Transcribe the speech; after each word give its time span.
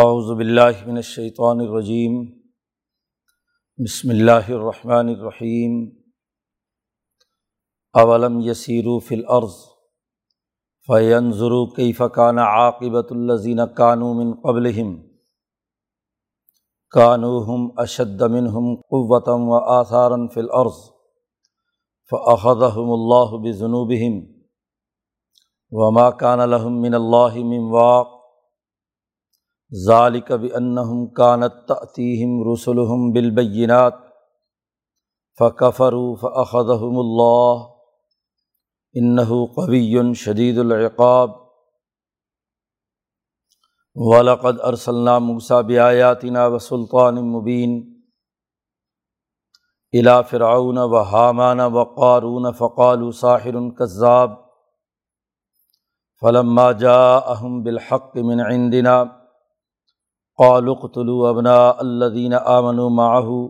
اعوذ 0.00 0.28
باللہ 0.38 0.80
من 0.86 0.96
الشیطان 0.96 1.60
الرجیم، 1.60 2.18
بسم 3.78 4.10
اللہ 4.10 4.50
الرحمن 4.56 5.08
الرحیم، 5.08 5.78
اولم 7.94 8.38
یسیرو 8.40 8.98
فی 9.06 9.14
الارض 9.14 9.56
فینظروا 10.88 11.64
کیف 11.76 12.02
کان 12.14 12.38
عاقبۃ 12.38 13.10
الذین 13.10 13.60
کانوا 13.76 14.12
من 14.18 14.30
قبلہم، 14.42 14.92
کانوا 16.94 17.40
هم 17.48 17.66
اشد 17.86 18.22
منهم 18.36 18.76
قوة 18.96 19.36
و 19.48 19.62
آثارا 19.78 20.20
فی 20.34 20.40
الارض 20.40 20.78
فاخذهم 22.12 22.94
اللہ 22.98 23.34
بذنوبہم، 23.48 24.22
وما 25.72 26.06
کان 26.22 26.44
لهم 26.50 26.80
من 26.86 27.00
اللہ 27.00 27.42
من 27.54 27.68
واق 27.74 28.16
ظالق 29.72 30.30
بنہم 30.32 31.06
کانت 31.06 31.66
تعتیم 31.68 32.52
رسولہم 32.52 33.10
بالبینات 33.12 33.94
فقفروا 35.38 36.14
فأخذهم 36.16 36.98
اللہ 36.98 37.66
انہ 38.94 39.28
قوی 39.56 40.14
شدید 40.14 40.58
العقاب 40.58 41.30
ولقد 43.96 44.60
ارسلنا 44.64 45.18
موسیٰ 45.18 45.62
بیاتنا 45.62 46.46
وسلطان 46.46 47.14
مبین 47.14 47.78
الى 49.92 50.22
فرعون 50.30 50.78
و 50.78 51.02
حامان 51.02 51.60
و 51.60 51.84
قارون 51.84 52.52
فقالوا 52.52 53.10
ساحر 53.12 53.60
کذاب 53.78 54.30
فلما 56.22 56.72
جاءهم 56.72 57.62
بالحق 57.62 58.16
من 58.16 58.40
عندنا 58.40 59.04
قالقتلو 60.38 61.26
ابنا 61.26 61.70
الدین 61.70 62.34
آمن 62.34 62.78
و 62.78 62.88
معاہو 62.88 63.48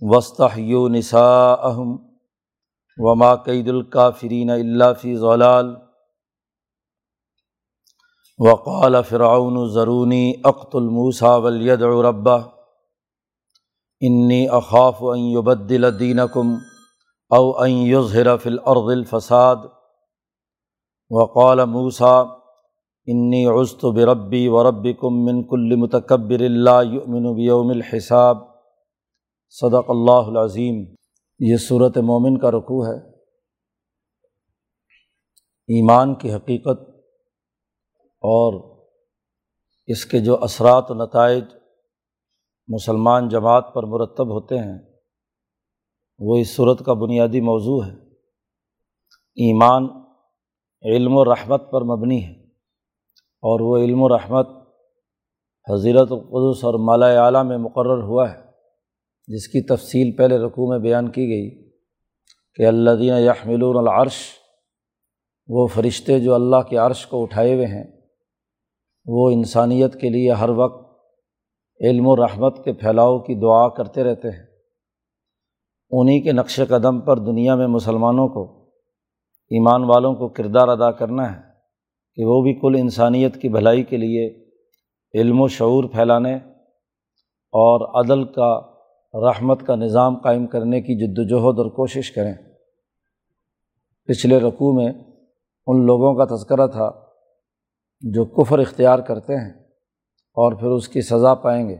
وسطیو 0.00 0.88
نسا 0.88 1.52
اہم 1.52 1.96
وما 2.96 3.34
قید 3.34 3.68
الکافرین 3.68 4.50
اللہ 4.50 4.92
فی 5.00 5.16
ضلال 5.16 5.74
وقال 8.38 9.02
فرعون 9.08 9.68
ضرونی 9.68 10.34
اقت 10.44 10.74
الموسا 10.74 11.36
ولید 11.36 11.82
ربا 11.82 12.36
انی 14.00 14.48
اخاف 14.48 14.94
ان 15.00 15.18
یبدل 15.18 15.98
دینکم 15.98 16.54
او 17.30 17.62
ان 17.62 17.70
یظہر 17.70 18.36
فی 18.36 18.48
الارض 18.48 18.90
الفساد. 18.90 19.56
وقال 21.10 21.64
موسیٰ 21.64 22.41
انی 23.06 23.46
عزت 23.46 23.84
بربی 23.84 24.48
و 24.48 24.70
رب 24.70 25.00
کم 25.00 25.24
من 25.24 25.46
کل 25.46 25.76
متکبر 25.76 26.40
اللہ 26.40 26.84
یؤمن 26.84 27.34
بیوم 27.34 27.68
الحساب. 27.68 28.36
صدق 29.50 29.90
اللہ 29.90 30.38
العظیم. 30.38 30.94
یہ 31.38 31.56
صورت 31.56 31.98
مومن 31.98 32.38
کا 32.38 32.50
رقوع 32.50 32.86
ہے. 32.86 33.10
ایمان 35.78 36.14
کی 36.14 36.32
حقیقت 36.32 36.90
اور 38.20 38.78
اس 39.86 40.06
کے 40.06 40.20
جو 40.20 40.42
اثرات 40.42 40.90
و 40.90 40.94
نتائج 40.94 41.44
مسلمان 42.68 43.28
جماعت 43.28 43.74
پر 43.74 43.82
مرتب 43.82 44.28
ہوتے 44.30 44.58
ہیں، 44.58 44.78
وہ 46.18 46.36
اس 46.36 46.56
صورت 46.56 46.84
کا 46.84 46.92
بنیادی 46.92 47.40
موضوع 47.40 47.84
ہے۔ 47.84 47.92
ایمان 49.34 49.88
علم 50.82 51.16
و 51.16 51.24
رحمت 51.24 51.70
پر 51.70 51.82
مبنی 51.82 52.24
ہے۔ 52.24 52.41
اور 53.42 53.60
وہ 53.60 53.78
علم 53.78 54.02
و 54.02 54.08
رحمت 54.08 54.48
حضیرت 55.70 56.12
القدس 56.12 56.64
اور 56.64 56.74
مالا 56.74 57.24
اعلیٰ 57.24 57.44
میں 57.44 57.58
مقرر 57.58 58.02
ہوا 58.02 58.32
ہے، 58.32 58.38
جس 59.28 59.48
کی 59.48 59.66
تفصیل 59.66 60.16
پہلے 60.16 60.38
رقوع 60.38 60.68
میں 60.68 60.78
بیان 60.78 61.10
کی 61.10 61.28
گئی 61.28 61.72
کہ 62.54 62.66
اللہ 62.66 62.90
دین 62.90 63.14
یحمل 63.18 63.62
العرش، 63.62 64.14
وہ 65.48 65.66
فرشتے 65.66 66.20
جو 66.20 66.34
اللہ 66.34 66.62
کے 66.68 66.76
عرش 66.76 67.06
کو 67.06 67.22
اٹھائے 67.22 67.54
ہوئے 67.54 67.66
ہیں، 67.66 67.84
وہ 69.06 69.30
انسانیت 69.30 70.00
کے 70.00 70.08
لیے 70.08 70.32
ہر 70.32 70.48
وقت 70.48 70.92
علم 71.80 72.06
و 72.06 72.16
رحمت 72.16 72.64
کے 72.64 72.72
پھیلاؤ 72.72 73.18
کی 73.18 73.34
دعا 73.34 73.68
کرتے 73.68 74.04
رہتے 74.04 74.30
ہیں۔ 74.30 74.46
انہیں 75.90 76.20
کے 76.20 76.32
نقش 76.32 76.60
قدم 76.68 77.00
پر 77.00 77.18
دنیا 77.18 77.54
میں 77.54 77.66
مسلمانوں 77.66 78.28
کو، 78.28 78.70
ایمان 79.50 79.84
والوں 79.84 80.14
کو 80.14 80.28
کردار 80.28 80.68
ادا 80.68 80.90
کرنا 80.90 81.36
ہے۔ 81.36 81.51
کہ 82.16 82.24
وہ 82.24 82.42
بھی 82.42 82.54
کل 82.54 82.74
انسانیت 82.78 83.42
کی 83.42 83.48
بھلائی 83.48 83.82
کے 83.82 83.96
لیے 83.96 84.44
علم 85.14 85.40
و 85.40 85.48
شعور 85.48 85.84
پھیلانے 85.84 86.34
اور 87.52 88.04
عدل 88.04 88.24
کا، 88.24 88.60
رحمت 89.14 89.66
کا 89.66 89.76
نظام 89.76 90.18
قائم 90.18 90.46
کرنے 90.46 90.80
کی 90.80 90.94
جد 90.94 91.18
وجہد 91.18 91.58
اور 91.58 91.70
کوشش 91.70 92.10
کریں۔ 92.10 92.34
پچھلے 94.08 94.40
رقوع 94.40 94.72
میں 94.72 94.92
ان 95.66 95.86
لوگوں 95.86 96.14
کا 96.14 96.36
تذکرہ 96.36 96.66
تھا 96.66 96.90
جو 98.00 98.24
کفر 98.24 98.58
اختیار 98.58 98.98
کرتے 98.98 99.36
ہیں 99.36 99.50
اور 100.34 100.52
پھر 100.52 100.68
اس 100.68 100.88
کی 100.88 101.00
سزا 101.00 101.34
پائیں 101.34 101.68
گے۔ 101.68 101.76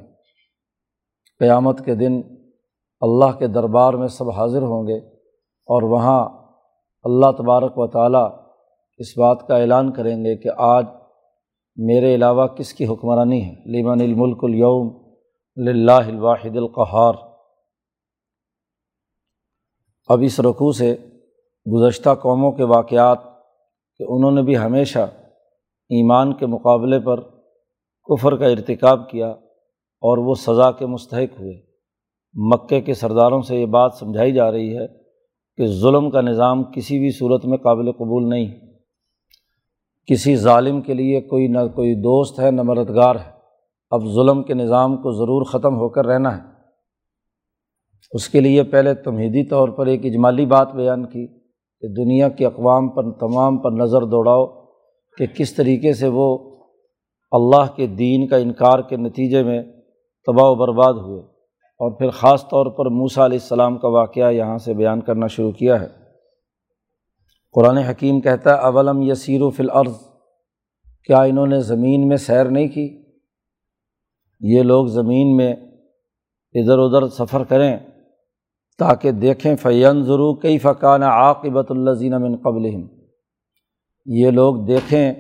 قیامت 1.39 1.85
کے 1.85 1.95
دن 1.95 2.21
اللہ 3.01 3.39
کے 3.39 3.47
دربار 3.47 3.95
میں 3.95 4.09
سب 4.09 4.31
حاضر 4.31 4.63
ہوں 4.63 4.87
گے 4.87 4.99
اور 5.43 5.83
وہاں 5.83 6.29
اللہ 7.03 7.31
تبارک 7.39 7.79
و 7.79 7.87
تعالیٰ 7.87 8.42
اس 9.03 9.19
بات 9.19 9.47
کا 9.49 9.57
اعلان 9.57 9.93
کریں 9.93 10.25
گے 10.25 10.37
کہ 10.37 10.51
آج 10.57 10.87
میرے 11.77 12.15
علاوہ 12.15 12.47
کس 12.47 12.75
کی 12.75 12.87
حکمرانی 12.87 13.45
ہے؟ 13.45 13.51
لیمن 13.51 14.01
الملک 14.01 14.45
اليوم 14.45 15.15
للہ 15.57 16.07
الواحد 16.07 16.57
القہار۔ 16.57 17.15
اب 20.09 20.19
اس 20.23 20.41
رقوع 20.41 20.73
سے 20.73 20.97
گزشتہ 21.73 22.11
قوموں 22.23 22.53
کے 22.53 22.65
واقعات 22.65 23.19
کہ 23.99 24.05
انہوں 24.09 24.31
نے 24.31 24.43
بھی 24.43 24.59
ہمیشہ 24.59 24.99
ایمان 25.91 26.35
کے 26.35 26.47
مقابلے 26.47 27.01
پر 27.01 27.21
کفر 28.05 28.37
کا 28.37 28.47
ارتکاب 28.47 29.11
کیا 29.11 29.29
اور 30.03 30.19
وہ 30.19 30.35
سزا 30.35 30.71
کے 30.71 30.87
مستحق 30.87 31.41
ہوئے۔ 31.41 31.63
مکے 32.35 32.81
کے 32.81 32.95
سرداروں 32.95 33.43
سے 33.43 33.57
یہ 33.57 33.67
بات 33.67 33.95
سمجھائی 33.95 34.33
جا 34.33 34.51
رہی 34.51 34.77
ہے 34.77 34.87
کہ 35.57 35.67
ظلم 35.67 36.11
کا 36.11 36.21
نظام 36.21 36.65
کسی 36.65 36.99
بھی 36.99 37.11
صورت 37.11 37.45
میں 37.45 37.59
قابل 37.59 37.93
قبول 37.93 38.29
نہیں۔ 38.29 38.72
کسی 40.07 40.37
ظالم 40.37 40.81
کے 40.81 40.95
لیے 40.95 41.21
کوئی 41.21 41.49
نہ 41.49 41.59
کوئی 41.75 41.95
دوست 41.95 42.41
ہے، 42.41 42.51
نہ 42.51 42.63
مددگار 42.63 43.15
ہے۔ 43.15 43.31
اب 43.91 44.01
ظلم 44.15 44.43
کے 44.43 44.55
نظام 44.55 44.97
کو 44.97 45.13
ضرور 45.13 45.43
ختم 45.43 45.77
ہو 45.77 45.89
کر 45.89 46.07
رہنا 46.07 46.37
ہے۔ 46.37 46.43
اس 48.13 48.29
کے 48.29 48.41
لیے 48.41 48.63
پہلے 48.63 48.95
تمہیدی 48.95 49.49
طور 49.49 49.69
پر 49.69 49.87
ایک 49.87 50.01
اجمالی 50.05 50.47
بات 50.47 50.75
بیان 50.75 51.07
کی 51.07 51.27
کہ 51.81 51.89
دنیا 51.89 52.29
کے 52.29 52.47
اقوام 52.47 52.89
پر 52.89 53.11
تمام 53.13 53.59
پر 53.59 53.71
نظر 53.71 54.03
دوڑاؤ 54.03 54.47
کہ 55.19 55.27
کس 55.27 55.55
طریقے 55.55 55.93
سے 55.93 56.09
وہ 56.09 56.39
اللہ 57.33 57.77
کے 57.77 57.87
دین 57.87 58.27
کا 58.27 58.37
انکار 58.37 58.79
کے 58.79 58.97
نتیجے 58.97 59.43
میں 59.43 59.63
تباہ 60.27 60.51
و 60.51 60.55
برباد 60.55 60.93
ہوئے۔ 60.93 61.23
اور 61.73 61.91
پھر 61.93 62.11
خاص 62.11 62.43
طور 62.43 62.67
پر 62.67 62.87
موسا 62.87 63.25
علیہ 63.25 63.39
السلام 63.43 63.79
کا 63.79 63.89
واقعہ 63.89 64.33
یہاں 64.33 64.59
سے 64.59 64.75
بیان 64.75 65.01
کرنا 65.01 65.27
شروع 65.27 65.53
کیا 65.53 65.81
ہے۔ 65.81 66.02
قرآن 67.53 67.79
حکیم 67.79 68.21
کہتا 68.21 68.51
ہے، 68.51 68.61
اولم 68.61 69.03
یسیر 69.03 69.43
و 69.43 69.51
فلعرض 69.51 69.97
کیا 71.05 71.23
انہوں 71.23 71.47
نے 71.47 71.61
زمین 71.61 72.09
میں 72.09 72.17
سیر 72.17 72.45
نہیں 72.45 72.69
کی؟ 72.69 73.03
یہ 74.41 74.63
لوگ 74.63 74.87
زمین 74.87 75.37
میں 75.37 75.53
ادھر 76.55 76.79
ادھر 76.79 77.09
سفر 77.09 77.45
کریں 77.45 77.79
تاکہ 78.79 79.11
دیکھیں 79.11 79.57
فین 79.57 80.03
ضرور 80.03 80.43
کئی 80.43 80.59
فقان 80.59 81.03
عاقبۃ 81.03 81.65
اللہ 81.69 82.19
من 82.19 82.37
قبل 82.37 82.87
یہ 84.07 84.31
لوگ 84.31 84.67
دیکھیں 84.67 85.15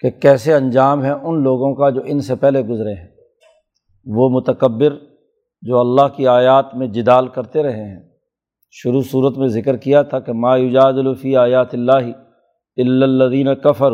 کہ 0.00 0.10
کیسے 0.10 0.54
انجام 0.54 1.04
ہے 1.04 1.10
ان 1.10 1.42
لوگوں 1.42 1.74
کا 1.74 1.90
جو 1.90 2.00
ان 2.04 2.20
سے 2.20 2.34
پہلے 2.34 2.62
گزرے 2.62 2.94
ہیں۔ 2.94 3.08
وہ 4.06 4.28
متکبر 4.28 4.96
جو 5.62 5.78
اللہ 5.78 6.08
کی 6.16 6.26
آیات 6.26 6.74
میں 6.74 6.86
جدال 6.86 7.28
کرتے 7.28 7.62
رہے 7.62 7.84
ہیں۔ 7.84 8.11
شروع 8.74 9.02
صورت 9.02 9.38
میں 9.38 9.48
ذکر 9.48 9.76
کیا 9.76 10.02
تھا 10.02 10.20
کہ 10.20 10.32
ما 10.32 10.56
یجاد 10.56 10.92
الفی 10.92 11.36
آیات 11.36 11.74
اللہ 11.74 12.12
الدین 12.76 13.54
کفر 13.54 13.92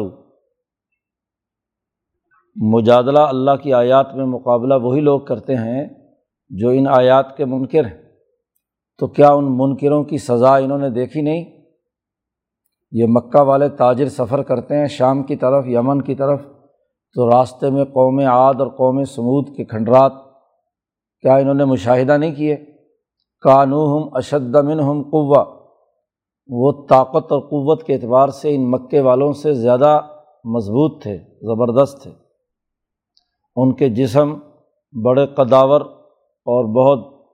مجادلہ 2.57 3.19
اللہ 3.19 3.51
کی 3.63 3.73
آیات 3.73 4.15
میں 4.15 4.25
مقابلہ 4.25 4.75
وہی 4.75 5.01
لوگ 5.01 5.21
کرتے 5.21 5.55
ہیں 5.55 5.89
جو 6.49 6.69
ان 6.69 6.87
آیات 6.89 7.37
کے 7.37 7.45
منکر 7.45 7.85
ہیں۔ 7.85 8.03
تو 8.99 9.07
کیا 9.07 9.29
ان 9.29 9.45
منکروں 9.51 10.05
کی 10.05 10.19
سزا 10.19 10.57
انہوں 10.57 10.79
نے 10.79 10.91
دیکھی 10.91 11.23
نہیں؟ 11.23 11.45
یہ 12.93 13.05
مکہ 13.09 13.41
والے 13.41 13.69
تاجر 13.69 14.09
سفر 14.09 14.43
کرتے 14.43 14.77
ہیں 14.77 14.87
شام 14.87 15.23
کی 15.23 15.37
طرف، 15.37 15.67
یمن 15.67 16.03
کی 16.03 16.15
طرف۔ 16.15 16.41
تو 17.15 17.31
راستے 17.31 17.71
میں 17.71 17.85
قوم 17.85 18.19
عاد 18.19 18.55
اور 18.59 18.67
قوم 18.67 19.05
سمود 19.05 19.57
کے 19.57 19.65
کھنڈرات، 19.65 20.13
کیا 21.21 21.37
انہوں 21.37 21.55
نے 21.55 21.65
مشاہدہ 21.65 22.17
نہیں 22.17 22.35
کیے؟ 22.35 22.78
کانو 23.41 23.97
ہم 23.97 24.09
اشدمن 24.13 24.81
ہم 24.81 25.03
قوا 25.03 25.45
وہ 26.47 26.73
طاقت 26.89 27.33
اور 27.33 27.41
قوت 27.41 27.83
کے 27.83 27.95
اعتبار 27.95 28.29
سے 28.29 28.55
ان 28.55 28.71
مکے 28.71 29.01
والوں 29.01 29.33
سے 29.33 29.55
زیادہ 29.55 30.01
مضبوط 30.45 31.03
تھے، 31.03 31.19
زبردست 31.43 32.03
تھے۔ 32.03 32.11
ان 33.57 33.73
کے 33.73 33.89
جسم 33.89 34.35
بڑے 35.05 35.27
قداور 35.27 35.81
اور 35.81 36.65
بہت 36.65 37.29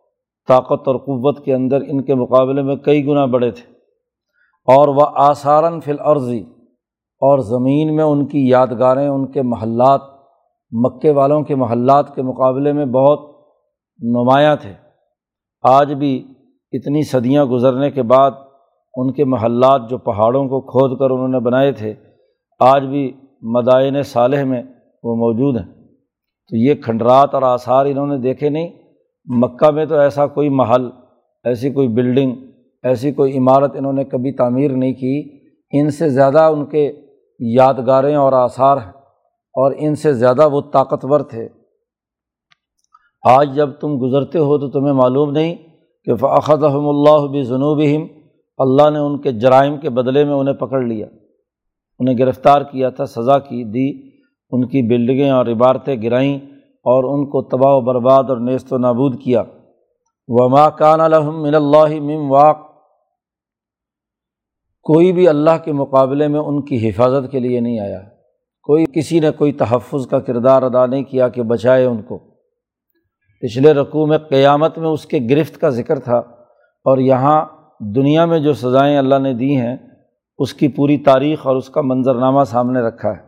طاقت 0.49 0.89
اور 0.89 0.97
قوت 0.97 1.45
کے 1.45 1.55
اندر 1.55 1.81
ان 1.89 2.03
کے 2.03 2.15
مقابلے 2.15 2.63
میں 2.63 2.77
کئی 2.77 3.07
گنا 3.07 3.25
بڑے 3.25 3.51
تھے۔ 3.51 3.73
اور 4.65 4.89
وہ 4.89 5.07
آثارن 5.15 5.81
فل 5.81 6.01
عرضی 6.01 6.41
اور 7.21 7.39
زمین 7.39 7.97
میں 7.97 8.05
ان 8.05 8.27
کی 8.27 8.49
یادگاریں، 8.49 9.09
ان 9.09 9.33
کے 9.33 9.43
محلات، 9.43 10.01
مکے 10.73 11.11
والوں 11.11 11.43
کے 11.43 11.55
محلات 11.55 12.15
کے 12.15 12.23
مقابلے 12.23 12.73
میں 12.73 12.87
بہت 12.87 13.21
نمایاں 13.99 14.57
تھے۔ 14.57 14.84
آج 15.65 15.93
بھی 15.93 16.27
اتنی 16.73 17.03
صدیاں 17.03 17.45
گزرنے 17.45 17.91
کے 17.91 18.03
بعد 18.03 18.31
ان 18.95 19.13
کے 19.13 19.25
محلات 19.25 19.91
جو 19.91 19.99
پہاڑوں 19.99 20.49
کو 20.49 20.61
کھود 20.61 20.99
کر 20.99 21.11
انہوں 21.11 21.29
نے 21.29 21.39
بنائے 21.39 21.73
تھے، 21.73 21.95
آج 22.61 22.83
بھی 22.85 23.13
مدائن 23.43 24.03
صالح 24.03 24.45
میں 24.45 24.63
وہ 25.03 25.17
موجود 25.17 25.57
ہیں۔ 25.57 25.75
تو 26.51 26.57
یہ 26.57 26.75
کھنڈرات 26.75 27.35
اور 27.35 27.43
آثار 27.43 27.87
انہوں 27.87 28.07
نے 28.07 28.19
دیکھے 28.19 28.49
نہیں، 28.49 28.69
مکہ 29.25 29.71
میں 29.71 29.87
تو 29.87 29.95
ایسا 29.95 30.27
کوئی 30.27 30.49
محل، 30.49 30.91
ایسی 31.45 31.71
کوئی 31.71 31.89
بلڈنگ، 31.89 32.35
ایسی 32.83 33.13
کوئی 33.13 33.39
عمارت 33.39 33.77
انہوں 33.77 33.93
نے 33.93 34.05
کبھی 34.05 34.33
تعمیر 34.33 34.71
نہیں 34.71 34.93
کی۔ 34.93 35.45
ان 35.73 35.91
سے 35.91 36.09
زیادہ 36.09 36.43
ان 36.43 36.67
کے 36.67 36.93
یادگاریں 37.41 38.17
اور 38.17 38.33
آثار 38.33 38.77
ہیں 38.77 38.93
اور 39.55 39.73
ان 39.77 39.95
سے 39.95 40.13
زیادہ 40.13 40.49
وہ 40.49 40.61
طاقتور 40.73 41.21
تھے۔ 41.21 41.49
آج 43.25 43.55
جب 43.55 43.71
تم 43.71 44.03
گزرتے 44.03 44.39
ہو 44.39 44.59
تو 44.59 44.71
تمہیں 44.71 44.93
معلوم 44.93 45.31
نہیں 45.31 45.55
کہ 46.05 46.15
فخت 46.15 46.65
رحم 46.65 46.89
اللہ 46.89 47.27
بھی 47.27 47.45
جنوب 47.45 47.83
اللہ 48.59 48.91
نے 48.91 48.99
ان 48.99 49.21
کے 49.21 49.33
جرائم 49.33 49.77
کے 49.77 49.91
بدلے 49.91 50.25
میں 50.25 50.35
انہیں 50.35 50.55
پکڑ 50.55 50.83
لیا۔ 50.83 51.07
انہیں 51.99 52.19
گرفتار 52.19 52.63
کیا 52.63 52.91
تھا، 52.91 53.07
سزا 53.07 53.39
کی 53.39 53.65
دی، 53.65 54.09
ان 54.51 54.67
کی 54.67 54.83
بلڈنگیں 54.83 55.31
اور 55.31 55.47
عبارتیں 55.47 55.97
گرائیں 56.03 56.39
اور 56.65 57.05
ان 57.05 57.31
کو 57.31 57.43
تباہ 57.43 57.73
و 57.73 57.81
برباد 57.81 58.25
اور 58.29 58.37
نیست 58.37 58.73
و 58.73 58.79
نابود 58.79 59.21
کیا۔ 59.21 59.43
وما 60.29 60.71
کان 60.71 61.01
الحم 61.01 61.43
من 61.43 61.55
اللہ 61.55 62.01
مم 62.01 62.33
واق۔ 62.33 62.59
کوئی 64.83 65.13
بھی 65.13 65.29
اللہ 65.29 65.65
کے 65.65 65.73
مقابلے 65.73 66.29
میں 66.29 66.41
ان 66.41 66.65
کی 66.65 66.89
حفاظت 66.89 67.33
کے 67.33 67.41
لیے 67.41 67.61
نہیں 67.61 67.81
آیا۔ 67.81 68.01
کوئی 68.63 68.85
کسی 68.95 69.21
نے 69.21 69.31
کوئی 69.31 69.53
تحفظ 69.53 70.07
کا 70.07 70.19
کردار 70.19 70.63
ادا 70.63 70.87
نہیں 70.87 71.03
کیا 71.03 71.29
کہ 71.29 71.43
بچائے 71.43 71.85
ان 71.85 72.03
کو۔ 72.03 72.34
پچھلے 73.45 73.75
رقوع 73.75 74.07
میں 74.07 74.19
قیامت 74.19 74.79
میں 74.79 74.89
اس 74.89 75.07
کے 75.07 75.19
گرفت 75.31 75.61
کا 75.61 75.69
ذکر 75.69 75.99
تھا 75.99 76.17
اور 76.85 76.99
یہاں 76.99 77.47
دنیا 77.81 78.25
میں 78.25 78.39
جو 78.39 78.53
سزائیں 78.53 78.99
اللہ 78.99 79.19
نے 79.19 79.33
دی 79.33 79.57
ہیں، 79.57 79.77
اس 80.39 80.55
کی 80.55 80.69
پوری 80.69 80.99
تاریخ 80.99 81.47
اور 81.47 81.57
اس 81.57 81.69
کا 81.69 81.81
منظرنامہ 81.81 82.45
سامنے 82.45 82.81
رکھا 82.81 83.11
ہے۔ 83.11 83.23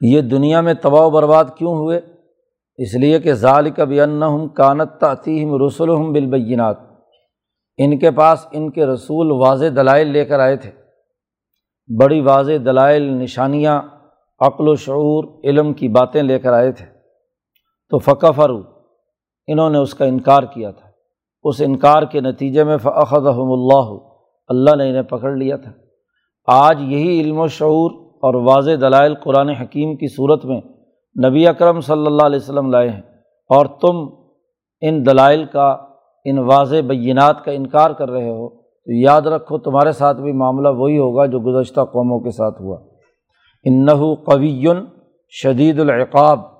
یہ 0.00 0.20
دنیا 0.20 0.60
میں 0.60 0.74
تباہ 0.74 1.02
و 1.02 1.10
برباد 1.10 1.44
کیوں 1.56 1.74
ہوئے؟ 1.74 2.00
اس 2.76 2.94
لیے 2.94 3.18
کہ 3.18 3.32
ظال 3.32 3.70
کبھی 3.70 4.00
ان 4.00 4.22
ہم 4.22 4.48
کانت 4.48 5.00
تعطیم 5.00 5.66
رسول 5.66 5.90
ہم 5.90 6.12
بالبینات۔ 6.12 6.76
ان 7.78 7.98
کے 7.98 8.10
پاس 8.10 8.46
ان 8.52 8.70
کے 8.70 8.86
رسول 8.86 9.30
واضح 9.30 9.66
دلائل 9.76 10.06
لے 10.06 10.24
کر 10.24 10.40
آئے 10.40 10.56
تھے۔ 10.56 10.70
بڑی 12.00 12.20
واضح 12.20 12.52
دلائل، 12.64 13.02
نشانیاں، 13.02 13.82
عقل 14.40 14.68
و 14.68 14.74
شعور، 14.74 15.24
علم 15.44 15.72
کی 15.72 15.88
باتیں 15.88 16.22
لے 16.22 16.38
کر 16.38 16.52
آئے 16.52 16.72
تھے۔ 16.72 16.86
تو 17.90 17.98
فقہ 17.98 18.32
فرو 18.32 18.77
انہوں 19.48 19.70
نے 19.70 19.78
اس 19.78 19.94
کا 19.94 20.04
انکار 20.04 20.42
کیا 20.42 20.70
تھا۔ 20.70 20.88
اس 21.42 21.62
انکار 21.64 22.02
کے 22.02 22.20
نتیجے 22.20 22.64
میں 22.64 22.76
فخم 22.76 23.52
اللہ 23.52 23.98
اللہ 24.48 24.76
نے 24.76 24.88
انہیں 24.88 25.02
پکڑ 25.02 25.32
لیا 25.32 25.56
تھا۔ 25.56 25.72
آج 26.46 26.82
یہی 26.82 27.20
علم 27.20 27.40
و 27.40 27.46
شعور 27.46 27.90
اور 28.06 28.34
واضح 28.34 28.70
دلائل 28.80 29.14
قرآن 29.14 29.48
حکیم 29.48 29.96
کی 29.96 30.06
صورت 30.06 30.44
میں 30.44 30.60
نبی 31.28 31.46
اکرم 31.46 31.80
صلی 31.80 32.06
اللہ 32.06 32.22
علیہ 32.22 32.38
وسلم 32.42 32.70
لائے 32.70 32.90
ہیں۔ 32.90 33.02
اور 33.48 33.66
تم 33.66 34.22
ان 34.80 35.06
دلائل 35.06 35.44
کا، 35.44 35.76
ان 36.24 36.38
واضح 36.38 36.76
بینات 36.86 37.44
کا 37.44 37.52
انکار 37.52 37.90
کر 37.90 38.10
رہے 38.10 38.30
ہو، 38.30 38.48
تو 38.48 38.92
یاد 38.92 39.22
رکھو 39.22 39.58
تمہارے 39.58 39.92
ساتھ 39.92 40.20
بھی 40.20 40.32
معاملہ 40.32 40.68
وہی 40.68 40.98
ہوگا 40.98 41.26
جو 41.26 41.40
گزشتہ 41.40 41.80
قوموں 41.80 42.20
کے 42.20 42.30
ساتھ 42.30 42.62
ہوا۔ 42.62 42.78
انَََََََََََََََََََََََََََََََََََََََََََََََََََََََََ 43.64 44.14
قوی 44.14 44.66
شدید 45.42 45.80
العقاب۔ 45.80 46.57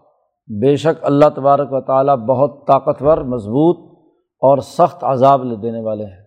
بے 0.48 0.76
شک 0.76 0.98
اللہ 1.02 1.28
تبارک 1.34 1.68
و 1.70 1.80
تعالیٰ 1.80 2.16
بہت 2.16 2.66
طاقتور، 2.66 3.18
مضبوط 3.18 3.98
اور 4.40 4.58
سخت 4.58 5.04
عذاب 5.04 5.44
لے 5.44 5.56
دینے 5.56 5.80
والے 5.80 6.04
ہیں۔ 6.04 6.22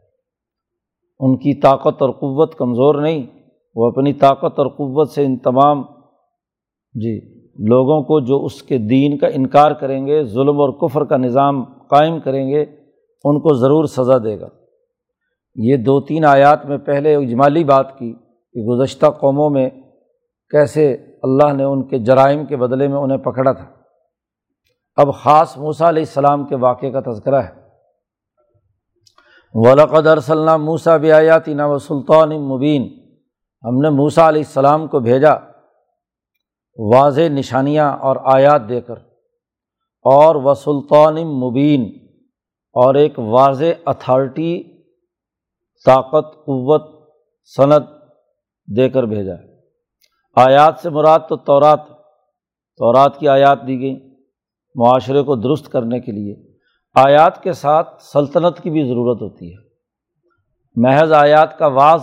ان 1.20 1.38
کی 1.38 1.60
طاقت 1.60 2.02
اور 2.02 2.10
قوت 2.10 2.56
کمزور 2.56 2.96
نہیں، 2.96 3.28
وہ 3.76 3.88
اپنی 3.88 4.14
طاقت 4.14 4.60
اور 4.60 4.68
قوت 4.68 5.10
سے 5.10 5.26
ان 5.26 5.38
تمام 5.38 5.82
جی 6.94 7.42
لوگوں 7.68 8.04
کو 8.04 8.20
جو 8.20 8.46
اس 8.46 8.64
کے 8.64 8.78
دین 8.78 9.18
کا 9.18 9.28
انکار 9.28 9.72
کریں 9.72 10.08
گے، 10.08 10.24
ظلم 10.24 10.60
اور 10.60 10.70
کفر 10.70 11.04
کا 11.04 11.18
نظام 11.18 11.64
قائم 11.64 12.20
کریں 12.20 12.50
گے، 12.50 12.62
ان 13.24 13.40
کو 13.40 13.54
ضرور 13.56 13.86
سزا 13.86 14.18
دے 14.24 14.40
گا۔ 14.40 14.48
یہ 15.56 15.78
دو 15.78 16.02
تین 16.02 16.26
آیات 16.26 16.66
میں 16.66 16.78
پہلے 16.78 17.16
اجمالی 17.16 17.64
بات 17.64 17.98
کی 17.98 18.14
کہ 18.54 18.62
گزشتہ 18.62 19.06
قوموں 19.06 19.50
میں 19.50 19.70
کیسے 20.50 20.94
اللہ 21.24 21.54
نے 21.54 21.64
ان 21.64 21.88
کے 21.88 22.00
جرائم 22.00 22.46
کے 22.46 22.58
بدلے 22.58 22.88
میں 22.88 22.98
انہیں 22.98 23.18
پکڑا 23.18 23.52
تھا۔ 23.52 23.81
اب 24.96 25.14
خاص 25.14 25.58
موسا 25.58 25.90
علیہ 25.90 26.02
السلام 26.02 26.46
کے 26.46 26.56
واقعے 26.56 26.92
کا 26.92 27.00
تذکرہ 27.00 27.36
ہے۔ 27.36 27.62
ولقد 29.54 30.08
ارسلنا 30.08 30.58
موسا 30.58 30.98
بیاتی 30.98 31.54
نا 31.54 31.66
و 31.66 31.78
سلطان 31.78 32.30
مبین 32.30 32.84
ہم 33.64 33.82
نے 33.82 33.90
موسا 33.90 34.30
علیہ 34.30 34.42
السلام 34.42 34.88
کو 34.88 35.00
بھیجا 35.00 35.34
واضح 36.78 37.22
نشانیاں 37.22 37.98
اور 37.98 38.16
آیات 38.24 38.62
دے 38.70 38.82
کر 38.82 38.94
اور 40.04 40.36
و 40.36 40.54
سلطان 40.54 41.16
مبین 41.16 41.82
اور 42.74 42.96
ایک 42.96 43.20
واضح 43.20 43.66
اتھارٹی 43.86 44.64
طاقت، 45.86 46.36
قوت 46.36 47.10
صنعت 47.46 47.84
دے 48.76 48.90
کر 48.90 49.04
بھیجا 49.04 49.34
آیات 50.36 50.80
سے 50.82 50.90
مراد 50.90 51.20
تو 51.30 51.36
تورات 51.38 51.80
تورات 52.78 53.20
کی 53.20 53.28
آیات 53.28 53.68
دی 53.68 53.80
گئیں۔ 53.80 54.11
معاشرے 54.76 55.24
کو 55.24 55.36
درست 55.36 55.72
کرنے 55.72 56.00
کے 56.00 56.12
لیے 56.12 56.36
آیات 56.96 57.44
کے 57.44 57.54
ساتھ 57.54 58.04
سلطنت 58.04 58.60
کی 58.64 58.70
بھی 58.70 58.84
ضرورت 58.84 59.22
ہوتی 59.22 59.54
ہے۔ 59.54 59.58
محض 60.76 61.12
آیات 61.12 61.58
کا 61.58 61.68
بعض 61.68 62.02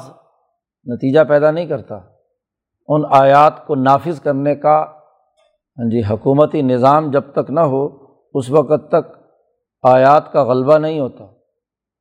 نتیجہ 0.86 1.20
پیدا 1.28 1.50
نہیں 1.50 1.66
کرتا۔ 1.66 1.98
ان 2.88 3.02
آیات 3.10 3.66
کو 3.66 3.74
نافذ 3.74 4.20
کرنے 4.20 4.54
کا 4.54 4.86
ہاں 5.78 5.90
جی 5.90 6.00
حکومتی 6.10 6.62
نظام 6.62 7.10
جب 7.10 7.22
تک 7.32 7.50
نہ 7.50 7.60
ہو، 7.60 7.88
اس 8.34 8.50
وقت 8.50 8.88
تک 8.88 9.16
آیات 9.82 10.32
کا 10.32 10.44
غلبہ 10.44 10.78
نہیں 10.78 11.00
ہوتا۔ 11.00 11.26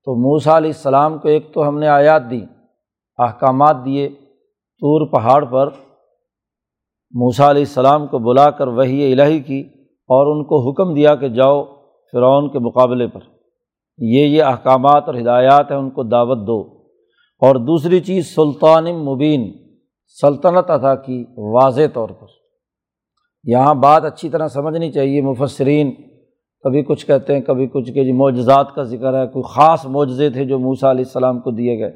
تو 0.05 0.15
موسا 0.15 0.57
علیہ 0.57 0.69
السلام 0.69 1.17
کو 1.17 1.27
ایک 1.27 1.53
تو 1.53 1.67
ہم 1.67 1.79
نے 1.79 1.88
آیات 1.88 2.21
دی 2.29 2.45
احکامات 3.17 3.75
دیے، 3.86 4.09
طور 4.79 5.12
پہاڑ 5.12 5.45
پر 5.45 5.69
موسا 7.12 7.50
علیہ 7.50 7.62
السلام 7.62 8.07
کو 8.07 8.19
بلا 8.19 8.50
کر 8.50 8.67
وہی 8.67 9.13
الہی 9.13 9.39
کی۔ 9.39 9.76
اور 10.07 10.35
ان 10.35 10.43
کو 10.43 10.69
حکم 10.69 10.93
دیا 10.93 11.15
کہ 11.15 11.27
جاؤ 11.27 11.65
فرعون 12.11 12.51
کے 12.51 12.59
مقابلے 12.59 13.07
پر۔ 13.07 13.19
یہ 13.97 14.25
یہ 14.25 14.43
احکامات 14.43 15.03
اور 15.07 15.15
ہدایات 15.15 15.71
ہیں، 15.71 15.77
ان 15.77 15.89
کو 15.89 16.03
دعوت 16.03 16.47
دو۔ 16.47 16.77
اور 17.39 17.55
دوسری 17.55 17.99
چیز، 17.99 18.35
سلطان 18.35 18.83
مبین، 18.83 19.51
سلطنت 20.21 20.69
ادا 20.69 20.95
کی 20.95 21.25
واضح 21.37 21.81
طور 21.93 22.09
پر۔ 22.09 22.25
یہاں 23.43 23.73
بات 23.73 24.05
اچھی 24.05 24.29
طرح 24.29 24.47
سمجھنی 24.47 24.91
چاہیے، 24.91 25.21
مفسرین 25.21 25.91
کبھی 26.63 26.83
کچھ 26.83 27.05
کہتے 27.05 27.33
ہیں، 27.33 27.41
کبھی 27.41 27.67
کچھ 27.67 27.91
کہ 27.91 28.03
جی 28.03 28.11
معجزات 28.11 28.75
کا 28.75 28.83
ذکر 28.83 29.21
ہے، 29.21 29.27
کوئی 29.27 29.43
خاص 29.49 29.85
معجزے 29.85 30.29
تھے 30.29 30.45
جو 30.45 30.59
موسا 30.59 30.91
علیہ 30.91 31.03
السلام 31.05 31.39
کو 31.39 31.51
دیے 31.51 31.79
گئے۔ 31.79 31.91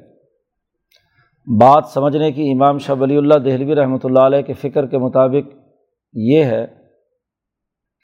بات 1.59 1.85
سمجھنے 1.85 2.31
کی 2.31 2.51
امام 2.51 2.77
شاہ 2.77 2.95
ولی 2.99 3.17
اللہ 3.17 3.33
دہلوی 3.33 3.75
رحمۃ 3.75 3.97
اللہ 4.03 4.19
علیہ 4.19 4.41
کے 4.41 4.53
فکر 4.53 4.85
کے 4.85 4.97
مطابق 4.97 5.55
یہ 6.13 6.43
ہے 6.43 6.80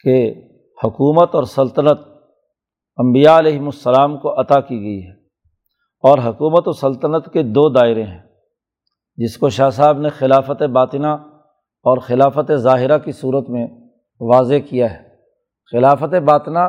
کہ 0.03 0.33
حکومت 0.83 1.35
اور 1.35 1.43
سلطنت 1.43 1.99
امبیا 2.97 3.39
علیہم 3.39 3.65
السلام 3.65 4.17
کو 4.17 4.39
عطا 4.41 4.59
کی 4.61 4.79
گئی 4.81 5.05
ہے 5.05 5.11
اور 6.03 6.17
حکومت 6.17 6.67
و 6.67 6.71
سلطنت 6.71 7.33
کے 7.33 7.43
دو 7.43 7.69
دائرے 7.69 8.03
ہیں، 8.03 8.21
جس 9.17 9.37
کو 9.37 9.49
شاہ 9.49 9.69
صاحب 9.69 9.99
نے 9.99 10.09
خلافت 10.09 10.63
باطنہ 10.63 11.07
اور 11.85 11.97
خلافت 11.97 12.51
ظاہرہ 12.55 12.97
کی 12.97 13.11
صورت 13.11 13.49
میں 13.49 13.67
واضح 14.19 14.55
کیا 14.69 14.91
ہے۔ 14.91 15.07
خلافت 15.71 16.13
باطنہ 16.25 16.59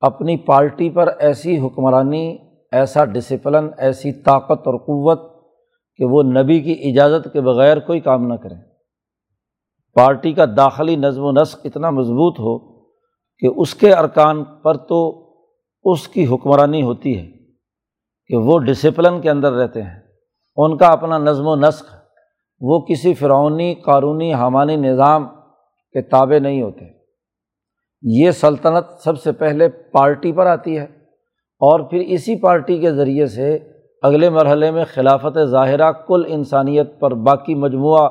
اپنی 0.00 0.36
پارٹی 0.36 0.90
پر 0.90 1.08
ایسی 1.18 1.58
حکمرانی، 1.58 2.38
ایسا 2.72 3.04
ڈسپلن 3.04 3.68
ایسی 3.78 4.12
طاقت 4.12 4.66
اور 4.66 4.78
قوت 4.78 5.20
کہ 5.96 6.04
وہ 6.04 6.22
نبی 6.22 6.60
کی 6.60 6.90
اجازت 6.90 7.32
کے 7.32 7.40
بغیر 7.40 7.78
کوئی 7.78 8.00
کام 8.00 8.26
نہ 8.26 8.34
کریں 8.34 8.73
پارٹی 9.94 10.32
کا 10.32 10.44
داخلی 10.56 10.96
نظم 10.96 11.22
و 11.24 11.32
نسق 11.32 11.60
اتنا 11.64 11.90
مضبوط 11.90 12.40
ہو 12.40 12.84
کہ 13.38 13.46
اس 13.56 13.74
کے 13.74 13.94
ارکان 13.94 14.44
پر 14.44 14.74
تو 14.74 15.24
اس 15.84 16.08
کی 16.08 16.26
حکمرانی 16.26 16.82
ہوتی 16.82 17.18
ہے 17.18 17.26
کہ 18.26 18.36
وہ 18.36 18.58
ڈسپلن 18.58 19.20
کے 19.20 19.30
اندر 19.30 19.52
رہتے 19.52 19.82
ہیں۔ 19.82 20.00
ان 20.56 20.76
کا 20.76 20.86
اپنا 20.86 21.18
نظم 21.18 21.46
و 21.46 21.56
نسق، 21.56 21.84
وہ 22.60 22.80
کسی 22.80 23.14
فرعونی 23.14 23.74
قانونی 23.74 24.34
حامانی 24.34 24.76
نظام 24.76 25.28
کے 25.92 26.02
تابع 26.02 26.38
نہیں 26.38 26.62
ہوتے۔ 26.62 26.84
یہ 28.02 28.30
سلطنت 28.30 29.02
سب 29.04 29.18
سے 29.18 29.32
پہلے 29.32 29.68
پارٹی 29.68 30.32
پر 30.32 30.46
آتی 30.46 30.78
ہے 30.78 30.84
اور 31.60 31.80
پھر 31.80 31.98
اسی 31.98 32.36
پارٹی 32.36 32.78
کے 32.78 32.92
ذریعے 32.92 33.26
سے 33.26 33.58
اگلے 34.02 34.30
مرحلے 34.30 34.70
میں 34.70 34.84
خلافت 34.84 35.38
ظاہرہ 35.44 35.92
کل 35.92 36.22
انسانیت 36.26 37.00
پر 37.00 37.14
باقی 37.14 37.54
مجموعہ 37.54 38.08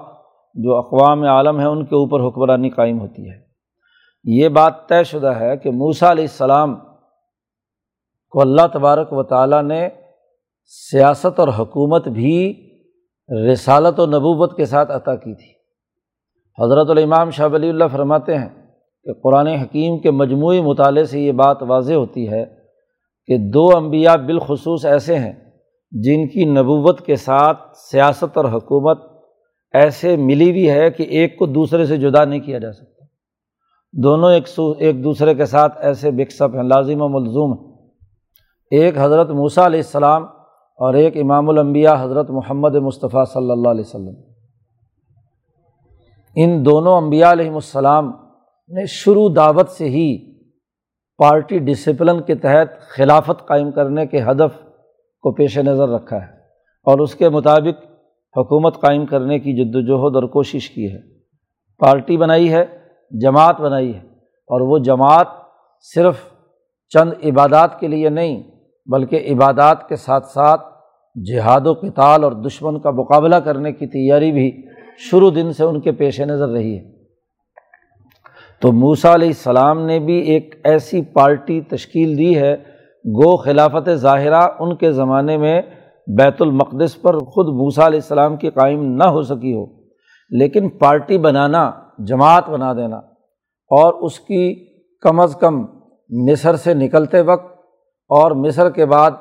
جو 0.53 0.75
اقوام 0.75 1.23
عالم 1.23 1.59
ہیں 1.59 1.67
ان 1.67 1.85
کے 1.85 1.95
اوپر 1.95 2.27
حکمرانی 2.27 2.69
قائم 2.69 2.99
ہوتی 2.99 3.29
ہے۔ 3.29 3.35
یہ 4.23 4.49
بات 4.49 4.89
طے 4.89 5.03
شدہ 5.03 5.27
ہے 5.27 5.57
کہ 5.57 5.71
موسا 5.71 6.11
علیہ 6.11 6.23
السلام 6.23 6.75
کو 8.29 8.41
اللہ 8.41 8.67
تبارک 8.73 9.13
و 9.13 9.23
تعالیٰ 9.23 9.63
نے 9.63 9.89
سیاست 10.65 11.39
اور 11.39 11.47
حکومت 11.47 12.07
بھی 12.07 12.69
رسالت 13.51 13.99
و 13.99 14.05
نبوت 14.05 14.57
کے 14.57 14.65
ساتھ 14.65 14.91
عطا 14.91 15.15
کی 15.15 15.35
تھی۔ 15.35 15.53
حضرت 16.63 16.89
الامام 16.89 17.29
شاہ 17.29 17.47
ولی 17.51 17.69
اللہ 17.69 17.83
فرماتے 17.91 18.37
ہیں 18.37 18.49
کہ 19.03 19.13
قرآن 19.13 19.47
حکیم 19.47 19.99
کے 19.99 20.11
مجموعی 20.11 20.61
مطالعے 20.61 21.03
سے 21.03 21.19
یہ 21.19 21.31
بات 21.31 21.63
واضح 21.63 21.93
ہوتی 21.93 22.29
ہے 22.29 22.45
کہ 23.25 23.37
دو 23.37 23.77
انبیاء 23.77 24.15
بالخصوص 24.15 24.85
ایسے 24.85 25.19
ہیں 25.19 25.33
جن 25.91 26.27
کی 26.27 26.45
نبوت 26.45 27.01
کے 27.01 27.15
ساتھ 27.15 27.77
سیاست 27.77 28.37
اور 28.37 28.45
حکومت 28.45 29.12
ایسے 29.73 30.15
ملی 30.15 30.49
ہوئی 30.49 30.69
ہے 30.69 30.91
کہ 30.91 31.03
ایک 31.03 31.37
کو 31.37 31.45
دوسرے 31.45 31.85
سے 31.85 31.97
جدا 31.97 32.25
نہیں 32.25 32.39
کیا 32.39 32.59
جا 32.59 32.73
سکتا۔ 32.73 33.05
دونوں 33.93 34.33
ایک 34.33 34.47
سو، 34.47 34.71
ایک 34.71 35.03
دوسرے 35.03 35.35
کے 35.35 35.45
ساتھ 35.45 35.77
ایسے 35.81 36.11
بکسپ 36.11 36.55
ہیں، 36.55 36.63
لازم 36.63 37.01
و 37.01 37.07
ملزوم 37.07 37.53
ہیں۔ 37.53 37.73
ایک 38.71 38.97
حضرت 38.97 39.29
موسیٰ 39.29 39.65
علیہ 39.65 39.79
السلام 39.79 40.23
اور 40.75 40.93
ایک 40.93 41.17
امام 41.17 41.49
الانبیاء 41.49 42.03
حضرت 42.03 42.29
محمد 42.29 42.75
مصطفیٰ 42.75 43.25
صلی 43.25 43.51
اللہ 43.51 43.69
علیہ 43.69 43.83
وسلم۔ 43.85 44.13
ان 46.35 46.65
دونوں 46.65 46.97
انبیاء 46.97 47.31
علیہم 47.31 47.55
السلام 47.55 48.11
نے 48.67 48.85
شروع 48.85 49.29
دعوت 49.35 49.69
سے 49.69 49.85
ہی 49.85 50.33
پارٹی 51.17 51.59
ڈسپلن 51.59 52.21
کے 52.21 52.35
تحت 52.35 52.81
خلافت 52.81 53.47
قائم 53.47 53.71
کرنے 53.71 54.05
کے 54.05 54.21
ہدف 54.21 54.63
کو 55.21 55.31
پیش 55.31 55.57
نظر 55.57 55.89
رکھا 55.89 56.17
ہے۔ 56.17 56.27
اور 56.83 56.99
اس 56.99 57.15
کے 57.15 57.29
مطابق 57.29 57.92
حکومت 58.35 58.79
قائم 58.81 59.05
کرنے 59.05 59.39
کی 59.39 59.53
جد 59.53 59.75
وجہد 59.75 60.15
اور 60.15 60.23
کوشش 60.23 60.69
کی 60.69 60.91
ہے۔ 60.91 60.99
پارٹی 61.79 62.17
بنائی 62.17 62.51
ہے، 62.53 62.65
جماعت 63.11 63.61
بنائی 63.61 63.93
ہے، 63.93 63.99
اور 64.49 64.61
وہ 64.61 64.77
جماعت 64.77 65.27
صرف 65.95 66.23
چند 66.91 67.13
عبادات 67.23 67.79
کے 67.79 67.87
لیے 67.87 68.09
نہیں، 68.09 68.41
بلکہ 68.87 69.27
عبادات 69.31 69.87
کے 69.89 69.95
ساتھ 69.95 70.25
ساتھ 70.25 70.61
جہاد 71.15 71.67
و 71.67 71.73
کتال 71.73 72.23
اور 72.23 72.31
دشمن 72.31 72.79
کا 72.79 72.91
مقابلہ 72.91 73.35
کرنے 73.35 73.71
کی 73.71 73.87
تیاری 73.87 74.31
بھی 74.31 74.51
شروع 74.99 75.29
دن 75.35 75.51
سے 75.51 75.63
ان 75.63 75.79
کے 75.81 75.91
پیش 75.91 76.19
نظر 76.21 76.49
رہی 76.49 76.77
ہے۔ 76.77 76.91
تو 78.61 78.71
موسا 78.71 79.13
علیہ 79.13 79.27
السلام 79.27 79.85
نے 79.85 79.99
بھی 79.99 80.17
ایک 80.33 80.55
ایسی 80.63 81.01
پارٹی 81.01 81.61
تشکیل 81.61 82.17
دی 82.17 82.35
ہے، 82.37 82.53
گو 83.05 83.35
خلافت 83.37 83.89
ظاہرہ 83.95 84.41
ان 84.59 84.75
کے 84.75 84.91
زمانے 84.91 85.37
میں 85.37 85.61
بیت 86.07 86.41
المقدس 86.41 87.01
پر 87.01 87.19
خود 87.19 87.47
موسا 87.47 87.87
علیہ 87.87 87.99
السلام 87.99 88.35
کی 88.35 88.49
قائم 88.49 88.83
نہ 88.95 89.03
ہو 89.03 89.21
سکی 89.21 89.53
ہو، 89.53 89.65
لیکن 90.29 90.69
پارٹی 90.69 91.17
بنانا، 91.17 91.71
جماعت 91.99 92.49
بنا 92.49 92.73
دینا 92.73 92.97
اور 93.71 93.93
اس 93.93 94.19
کی 94.19 94.55
کم 94.99 95.19
از 95.19 95.35
کم 95.35 95.65
مصر 96.09 96.55
سے 96.55 96.73
نکلتے 96.73 97.21
وقت 97.21 97.53
اور 98.09 98.31
مصر 98.31 98.69
کے 98.69 98.85
بعد 98.85 99.11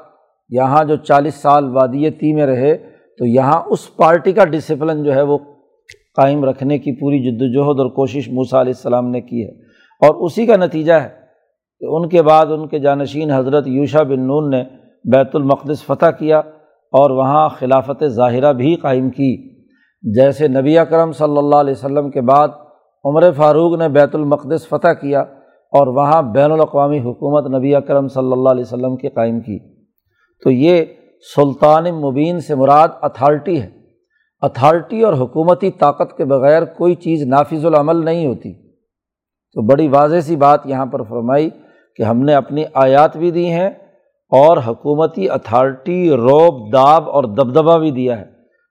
یہاں 0.48 0.84
جو 0.84 0.96
چالیس 0.96 1.34
سال 1.34 1.76
وادی 1.76 2.10
تی 2.10 2.34
میں 2.34 2.46
رہے، 2.46 2.76
تو 3.18 3.26
یہاں 3.26 3.62
اس 3.66 3.96
پارٹی 3.96 4.32
کا 4.32 4.44
ڈسپلن 4.44 5.04
جو 5.04 5.14
ہے 5.14 5.22
وہ 5.22 5.38
قائم 6.16 6.44
رکھنے 6.44 6.78
کی 6.78 6.92
پوری 6.92 7.18
جد 7.18 7.42
وجہد 7.42 7.80
اور 7.80 7.90
کوشش 7.90 8.28
موسیٰ 8.28 8.60
علیہ 8.60 8.72
السلام 8.76 9.08
نے 9.08 9.20
کی 9.20 9.44
ہے۔ 9.44 9.50
اور 10.00 10.14
اسی 10.14 10.46
کا 10.46 10.56
نتیجہ 10.56 10.92
ہے 10.92 11.08
کہ 11.78 11.84
ان 11.84 12.08
کے 12.08 12.22
بعد 12.22 12.46
ان 12.46 12.68
کے 12.68 12.78
جانشین 12.78 13.30
حضرت 13.30 13.66
یوشا 13.66 14.02
بن 14.02 14.20
نون 14.20 14.50
نے 14.50 14.64
بیت 15.04 15.36
المقدس 15.36 15.84
فتح 15.86 16.10
کیا۔ 16.18 16.40
اور 16.92 17.10
وہاں 17.10 17.48
خلافت 17.48 18.04
ظاہرہ 18.04 18.52
بھی 18.52 18.74
قائم 18.74 19.10
کی۔ 19.10 19.52
جیسے 20.02 20.48
نبی 20.48 20.78
اکرم 20.78 21.12
صلی 21.12 21.38
اللہ 21.38 21.56
علیہ 21.56 21.72
وسلم 21.72 22.10
کے 22.10 22.20
بعد 22.20 22.48
عمر 23.04 23.32
فاروق 23.36 23.78
نے 23.78 23.88
بیت 23.88 24.14
المقدس 24.14 24.68
فتح 24.68 24.88
کیا 24.88 25.20
اور 25.72 25.86
وہاں 25.86 26.22
بین 26.22 26.52
الاقوامی 26.52 26.98
حکومت 26.98 27.54
نبی 27.54 27.74
اکرم 27.74 28.08
صلی 28.08 28.32
اللہ 28.32 28.48
علیہ 28.48 28.62
وسلم 28.62 28.96
کی 28.96 29.08
قائم 29.08 29.40
کی۔ 29.40 29.58
تو 30.44 30.50
یہ 30.50 30.84
سلطان 31.36 31.84
مبین 31.84 32.40
سے 32.40 32.54
مراد 32.54 32.88
اتھارٹی 33.02 33.62
ہے۔ 33.62 33.70
اتھارٹی 34.40 35.02
اور 35.02 35.14
حکومتی 35.14 35.70
طاقت 35.70 36.16
کے 36.16 36.24
بغیر 36.24 36.64
کوئی 36.64 36.94
چیز 36.94 37.22
نافذ 37.22 37.66
العمل 37.66 38.04
نہیں 38.04 38.26
ہوتی۔ 38.26 38.52
تو 39.54 39.62
بڑی 39.62 39.88
واضح 39.88 40.20
سی 40.20 40.36
بات 40.36 40.66
یہاں 40.66 40.86
پر 40.86 41.02
فرمائی 41.02 41.50
کہ 41.96 42.02
ہم 42.02 42.18
نے 42.18 42.34
اپنی 42.34 42.64
آیات 42.74 43.16
بھی 43.16 43.30
دی 43.30 43.50
ہیں 43.50 43.70
اور 44.32 44.56
حکومتی 44.56 45.30
اتھارٹی 45.30 46.10
روب 46.10 46.72
داب 46.72 47.10
اور 47.10 47.24
دبدبہ 47.24 47.78
بھی 47.78 47.90
دیا 47.90 48.18
ہے۔ 48.18 48.24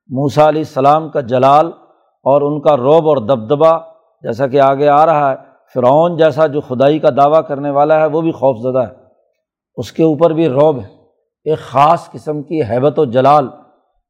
موسا 0.10 0.50
علیہ 0.50 0.62
السلام 0.62 1.10
کا 1.10 1.22
جلال 1.22 1.68
اور 2.24 2.42
ان 2.42 2.62
کا 2.62 2.78
روب 2.78 3.08
اور 3.08 3.18
دبدبہ 3.18 3.80
جیسا 4.24 4.48
کہ 4.48 4.60
آگے 4.60 4.88
آ 4.88 5.06
رہا 5.06 5.32
ہے، 5.32 5.36
فرعون 5.74 6.18
جیسا 6.18 6.48
جو 6.48 6.62
خدائی 6.62 7.00
کا 7.00 7.10
دعویٰ 7.10 7.42
کرنے 7.48 7.70
والا 7.70 8.00
ہے، 8.00 8.06
وہ 8.06 8.22
بھی 8.22 8.32
خوف 8.32 8.58
زدہ 8.58 8.80
ہے۔ 8.80 9.02
اس 9.78 9.92
کے 9.92 10.04
اوپر 10.04 10.30
بھی 10.30 10.50
روب 10.50 10.78
ہے۔ 10.78 11.02
ایک 11.44 11.60
خاص 11.60 12.12
قسم 12.12 12.44
کی 12.44 12.62
حیبت 12.62 13.00
و 13.00 13.06
جلال۔ 13.06 13.48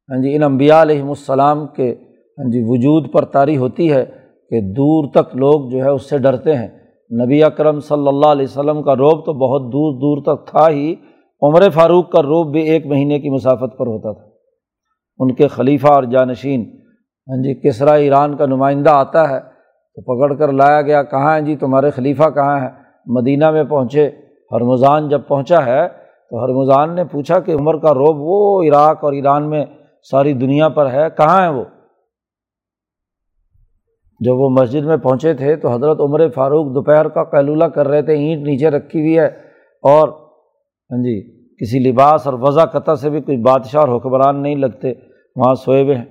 ہاں 0.10 0.22
جی 0.22 0.36
ان 0.36 0.44
انبیاء 0.44 0.82
علیہم 0.82 1.10
السلام 1.10 1.68
کے 1.68 1.92
ہاں 2.38 2.52
جی 2.52 2.64
وجود 2.68 3.12
پر 3.12 3.26
طاری 3.26 3.58
ہوتی 3.58 3.92
ہے 3.92 4.06
کہ 4.50 4.62
دور 4.62 5.08
تک 5.12 5.36
لوگ 5.36 5.70
جو 5.70 5.78
ہے 5.78 5.90
اس 5.90 6.10
سے 6.10 6.18
ڈرتے 6.18 6.56
ہیں۔ 6.56 6.68
نبی 7.26 7.44
اکرم 7.44 7.80
صلی 7.80 8.08
اللہ 8.08 8.26
علیہ 8.26 8.46
وسلم 8.50 8.84
کا 8.84 8.96
روب 8.96 9.26
تو 9.26 9.34
بہت 9.34 9.62
دور 9.62 9.94
دور 9.94 10.36
تک 10.36 10.48
تھا 10.48 10.70
ہی۔ 10.70 10.96
عمر 11.42 11.70
فاروق 11.70 12.12
کا 12.12 12.22
روب 12.22 12.52
بھی 12.52 12.62
ایک 12.62 12.86
مہینے 12.86 13.20
کی 13.20 13.30
مسافت 13.30 13.78
پر 13.78 13.88
ہوتا 13.88 14.12
تھا۔ 14.12 14.30
ان 15.20 15.34
کے 15.34 15.48
خلیفہ 15.48 15.88
اور 15.88 16.04
جانشین 16.04 16.62
ہاں 17.28 17.38
جی 17.38 17.54
کسرا 17.54 17.94
ایران 17.94 18.38
کا 18.38 18.46
نمائندہ 18.46 18.90
آتا 18.90 19.30
ہے 19.30 19.40
تو 19.96 20.02
پکڑ 20.02 20.36
کر 20.36 20.52
لایا 20.52 20.82
گیا، 20.82 21.04
کہاں 21.04 21.34
ہیں 21.34 21.46
جی؟ 21.46 21.56
تمہارے 21.56 21.90
خلیفہ 21.90 22.30
کہاں 22.30 22.60
ہیں؟ 22.60 22.70
مدینہ 23.06 23.52
میں 23.52 23.64
پہنچے۔ 23.64 24.12
ہرمضان 24.52 25.10
جب 25.10 25.22
پہنچا 25.28 25.66
ہے 25.66 25.88
تو 26.30 26.44
ہرمضان 26.44 26.96
نے 26.96 27.04
پوچھا 27.04 27.40
کہ 27.40 27.52
عمر 27.52 27.78
کا 27.78 27.94
روب 27.94 28.18
وہ 28.20 28.64
عراق 28.64 29.04
اور 29.04 29.14
ایران 29.14 29.50
میں 29.50 29.66
ساری 30.12 30.34
دنیا 30.34 30.70
پر 30.70 30.92
ہے، 30.92 31.08
کہاں 31.18 31.42
ہے 31.42 31.48
وہ؟ 31.48 31.64
جب 34.20 34.36
وہ 34.36 34.50
مسجد 34.50 34.86
میں 34.86 34.98
پہنچے 34.98 35.34
تھے 35.34 35.56
تو 35.56 35.70
حضرت 35.70 36.00
عمر 36.00 36.30
فاروق 36.30 36.66
دوپہر 36.66 37.08
کا 37.08 37.24
قیلولہ 37.24 37.66
کر 37.66 37.88
رہے 37.88 38.02
تھے، 38.02 38.14
اینٹ 38.14 38.48
نیچے 38.48 38.70
رکھی 38.70 39.00
ہوئی 39.00 39.20
ہے 39.20 39.26
اور 39.84 40.10
ہاں 40.92 41.04
جی 41.04 41.42
کسی 41.58 41.80
لباس 41.80 42.28
اور 42.28 42.34
وضع 42.34 42.66
قطع 42.66 42.96
سے 42.96 43.10
بھی 43.10 43.22
کوئی 43.22 43.38
بادشاہ 43.38 43.82
اور 43.82 43.98
حکمران 43.98 44.44
نہیں 44.44 44.56
لگتے، 44.56 44.94
وہاں 45.36 45.56
سوئے 45.56 45.84
ہوئے 45.84 45.96
ہیں۔ 45.96 46.06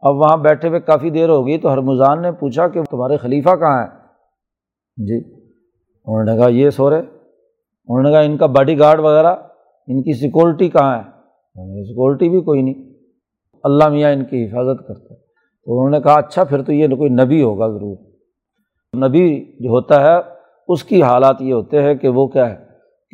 اب 0.00 0.16
وہاں 0.16 0.36
بیٹھے 0.36 0.68
ہوئے 0.68 0.80
کافی 0.80 1.10
دیر 1.10 1.28
ہو 1.28 1.46
گئی 1.46 1.58
تو 1.58 1.72
ہرمضان 1.72 2.22
نے 2.22 2.32
پوچھا 2.32 2.68
کہ 2.68 2.82
تمہارے 2.82 3.16
خلیفہ 3.16 3.56
کہاں 3.56 3.82
ہیں؟ 3.82 3.90
جی 4.96 5.34
انہوں 6.06 6.24
نے 6.24 6.36
کہا، 6.36 6.48
یہ 6.48 6.70
سو 6.70 6.90
رہے 6.90 6.98
انہوں 6.98 8.02
نے 8.02 8.10
کہا، 8.10 8.20
ان 8.20 8.36
کا 8.36 8.46
باڈی 8.46 8.78
گارڈ 8.78 9.00
وغیرہ، 9.00 9.36
ان 9.86 10.02
کی 10.02 10.12
سیکورٹی 10.12 10.68
کہاں 10.68 10.98
ہے؟ 10.98 11.02
سیکورٹی 11.84 12.28
بھی 12.28 12.40
کوئی 12.40 12.62
نہیں۔ 12.62 12.94
اللہ 13.64 13.88
میاں 13.88 14.12
ان 14.12 14.24
کی 14.24 14.44
حفاظت 14.44 14.88
کرتا 14.88 15.14
ہے۔ 15.14 15.24
تو 15.64 15.78
انہوں 15.78 15.90
نے 15.90 16.00
کہا 16.00 16.14
اچھا 16.14 16.44
پھر 16.44 16.62
تو 16.62 16.72
یہ 16.72 16.88
کوئی 16.88 17.10
نبی 17.10 17.42
ہوگا 17.42 17.68
ضرور۔ 17.68 17.96
نبی 19.08 19.44
جو 19.60 19.70
ہوتا 19.70 20.02
ہے، 20.02 20.20
اس 20.68 20.84
کی 20.84 21.02
حالات 21.02 21.42
یہ 21.42 21.54
ہوتے 21.54 21.82
ہیں 21.82 21.94
کہ 21.94 22.08
وہ 22.08 22.26
کیا 22.26 22.50
ہے؟ 22.50 22.63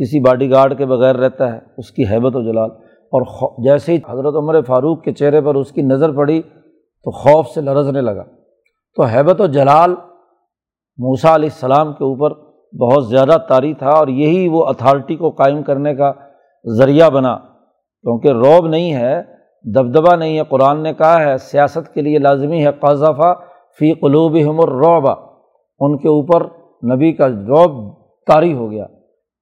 کسی 0.00 0.21
باڈی 0.21 0.50
گارڈ 0.50 0.78
کے 0.78 0.87
بغیر 0.87 1.16
رہتا 1.16 1.52
ہے، 1.52 1.59
اس 1.78 1.90
کی 1.90 2.04
حیبت 2.04 2.37
و 2.37 2.42
جلال۔ 2.42 2.71
اور 3.12 3.23
جیسے 3.62 3.92
ہی 3.92 3.99
حضرت 4.09 4.35
عمر 4.37 4.62
فاروق 4.62 5.02
کے 5.02 5.12
چہرے 5.12 5.40
پر 5.40 5.54
اس 5.54 5.73
کی 5.73 5.83
نظر 5.83 6.12
پڑی، 6.12 6.42
تو 7.04 7.11
خوف 7.11 7.47
سے 7.47 7.61
لرزنے 7.61 8.00
لگا۔ 8.00 8.23
تو 8.97 9.02
حیبت 9.02 9.40
و 9.40 9.47
جلال 9.47 9.90
موسا 10.99 11.35
علیہ 11.35 11.49
السلام 11.52 11.92
کے 11.92 12.04
اوپر 12.04 12.30
بہت 12.76 13.07
زیادہ 13.07 13.37
طاری 13.49 13.75
تھا 13.75 13.88
اور 13.88 14.09
یہی 14.09 14.49
وہ 14.49 14.64
اتھارٹی 14.66 15.16
کو 15.16 15.30
قائم 15.30 15.62
کرنے 15.62 15.95
کا 15.95 16.12
ذریعہ 16.78 17.11
بنا۔ 17.11 17.37
کیونکہ 18.02 18.28
روب 18.28 18.66
نہیں 18.66 18.95
ہے، 18.95 19.23
دبدبہ 19.64 20.16
نہیں 20.16 20.38
ہے، 20.38 20.42
قرآن 20.49 20.83
نے 20.83 20.95
کہا 20.95 21.21
ہے، 21.21 21.38
سیاست 21.38 21.95
کے 21.95 22.00
لیے 22.00 22.19
لازمی 22.19 22.66
ہے 22.66 22.73
قذفہ 22.73 23.35
فی 23.78 23.95
قلوب 23.95 24.37
ہم 24.45 24.61
الروبا 24.61 25.12
ان 25.80 25.99
کے 25.99 26.09
اوپر 26.09 26.47
نبی 26.95 27.12
کا 27.12 27.28
روب 27.28 27.95
طاری 28.26 28.52
ہو 28.52 28.71
گیا۔ 28.71 28.87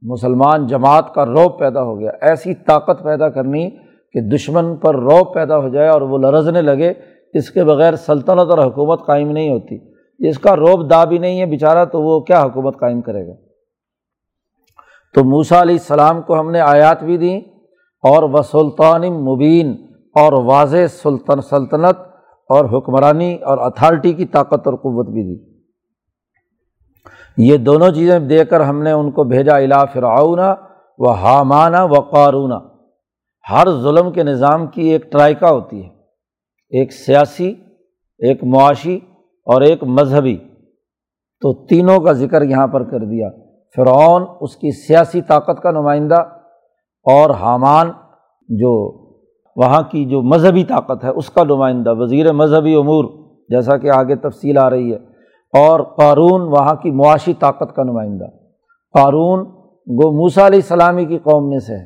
مسلمان 0.02 0.66
جماعت 0.66 1.14
کا 1.14 1.26
روب 1.26 1.58
پیدا 1.58 1.82
ہو 1.82 2.00
گیا۔ 2.00 2.10
ایسی 2.20 2.54
طاقت 2.54 3.04
پیدا 3.04 3.28
کرنی 3.28 3.70
کہ 4.12 4.20
دشمن 4.20 4.76
پر 4.76 4.94
روب 4.94 5.34
پیدا 5.34 5.58
ہو 5.58 5.68
جائے 5.68 5.88
اور 5.88 6.00
وہ 6.00 6.18
لرزنے 6.18 6.62
لگے، 6.62 6.92
اس 7.34 7.50
کے 7.50 7.64
بغیر 7.64 7.96
سلطنت 7.96 8.50
اور 8.50 8.58
حکومت 8.58 9.06
قائم 9.06 9.30
نہیں 9.30 9.50
ہوتی۔ 9.50 9.78
جس 10.18 10.38
کا 10.38 10.56
روب 10.56 10.90
دا 10.90 11.04
بھی 11.04 11.18
نہیں 11.18 11.40
ہے 11.40 11.46
بیچارہ، 11.46 11.84
تو 11.84 12.02
وہ 12.02 12.20
کیا 12.20 12.42
حکومت 12.42 12.78
قائم 12.80 13.00
کرے 13.00 13.26
گا؟ 13.26 13.32
تو 15.14 15.24
موسا 15.24 15.62
علیہ 15.62 15.74
السلام 15.74 16.22
کو 16.22 16.40
ہم 16.40 16.50
نے 16.50 16.60
آیات 16.60 17.02
بھی 17.02 17.16
دیں۔ 17.16 17.40
اور 18.02 18.22
وہ 18.22 18.42
سلطان 18.42 19.02
مبین، 19.02 19.76
اور 20.14 20.32
واضح 20.32 20.86
سلطن، 20.88 21.40
سلطنت 21.40 22.00
اور 22.48 22.64
حکمرانی 22.64 23.34
اور 23.34 23.58
اتھارٹی 23.58 24.12
کی 24.12 24.24
طاقت 24.24 24.66
اور 24.66 24.74
قوت 24.74 25.06
بھی 25.06 25.22
دی۔ 25.22 25.47
یہ 27.38 27.56
دونوں 27.56 27.90
چیزیں 27.90 28.18
دے 28.18 28.44
کر 28.44 28.60
ہم 28.60 28.82
نے 28.82 28.92
ان 28.92 29.10
کو 29.10 29.24
بھیجا 29.24 29.56
الا 29.56 29.84
فرعون 29.84 30.38
و 30.98 31.10
حامانہ 31.10 31.76
و 31.80 32.00
قارون۔ 32.00 32.52
ہر 33.50 33.70
ظلم 33.70 34.12
کے 34.12 34.22
نظام 34.22 34.66
کی 34.66 34.82
ایک 34.82 35.12
ٹرائکا 35.12 35.50
ہوتی 35.50 35.84
ہے۔ 35.84 35.88
ایک 36.70 36.92
سیاسی، 36.92 37.54
ایک 38.18 38.44
معاشی 38.44 38.96
اور 39.46 39.60
ایک 39.60 39.84
مذہبی۔ 39.84 40.36
تو 41.40 41.66
تینوں 41.66 42.00
کا 42.00 42.12
ذکر 42.12 42.42
یہاں 42.42 42.66
پر 42.66 42.84
کر 42.84 42.98
دیا۔ 42.98 43.28
فرعون 43.76 44.24
اس 44.40 44.56
کی 44.56 44.70
سیاسی 44.70 45.22
طاقت 45.22 45.62
کا 45.62 45.70
نمائندہ 45.70 46.20
اور 47.04 47.30
حامان 47.30 47.90
جو 48.48 49.04
وہاں 49.56 49.82
کی 49.82 50.04
جو 50.04 50.22
مذہبی 50.22 50.64
طاقت 50.64 51.04
ہے، 51.04 51.08
اس 51.08 51.30
کا 51.30 51.44
نمائندہ، 51.44 51.94
وزیر 51.94 52.32
مذہبی 52.32 52.74
امور، 52.74 53.04
جیسا 53.48 53.76
کہ 53.76 53.90
آگے 53.90 54.16
تفصیل 54.16 54.58
آ 54.58 54.70
رہی 54.70 54.92
ہے۔ 54.92 55.17
اور 55.54 55.80
قارون 55.80 56.40
وہاں 56.42 56.74
کی 56.74 56.90
معاشی 56.90 57.32
طاقت 57.34 57.74
کا 57.76 57.82
نمائندہ۔ 57.82 58.24
قارون 58.94 59.44
گو 59.86 60.10
موسا 60.12 60.46
علیہ 60.46 60.58
السلامی 60.58 61.04
کی 61.04 61.18
قوم 61.18 61.48
میں 61.48 61.58
سے 61.58 61.74
ہے، 61.74 61.84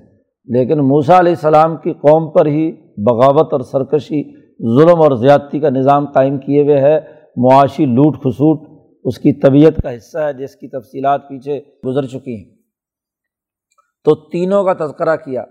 لیکن 0.48 0.78
موسا 0.78 1.18
علیہ 1.18 1.32
السلام 1.32 1.76
کی 1.76 1.92
قوم 1.92 2.30
پر 2.30 2.46
ہی 2.46 2.70
بغاوت 3.10 3.52
اور 3.52 3.60
سرکشی، 3.60 4.22
ظلم 4.76 5.02
اور 5.02 5.16
زیادتی 5.16 5.60
کا 5.60 5.70
نظام 5.70 6.06
قائم 6.06 6.38
کیے 6.38 6.62
ہوئے 6.62 6.80
ہے۔ 6.80 6.98
معاشی 7.36 7.84
لوٹ 7.86 8.16
خسوٹ 8.18 8.68
اس 9.04 9.18
کی 9.18 9.32
طبیعت 9.32 9.82
کا 9.82 9.94
حصہ 9.96 10.18
ہے، 10.18 10.32
جس 10.32 10.54
کی 10.56 10.68
تفصیلات 10.68 11.28
پیچھے 11.28 11.60
گزر 11.86 12.06
چکی 12.06 12.36
ہیں۔ 12.36 12.50
تو 14.04 14.14
تینوں 14.14 14.64
کا 14.64 14.72
تذکرہ 14.74 15.16
کیا، 15.16 15.44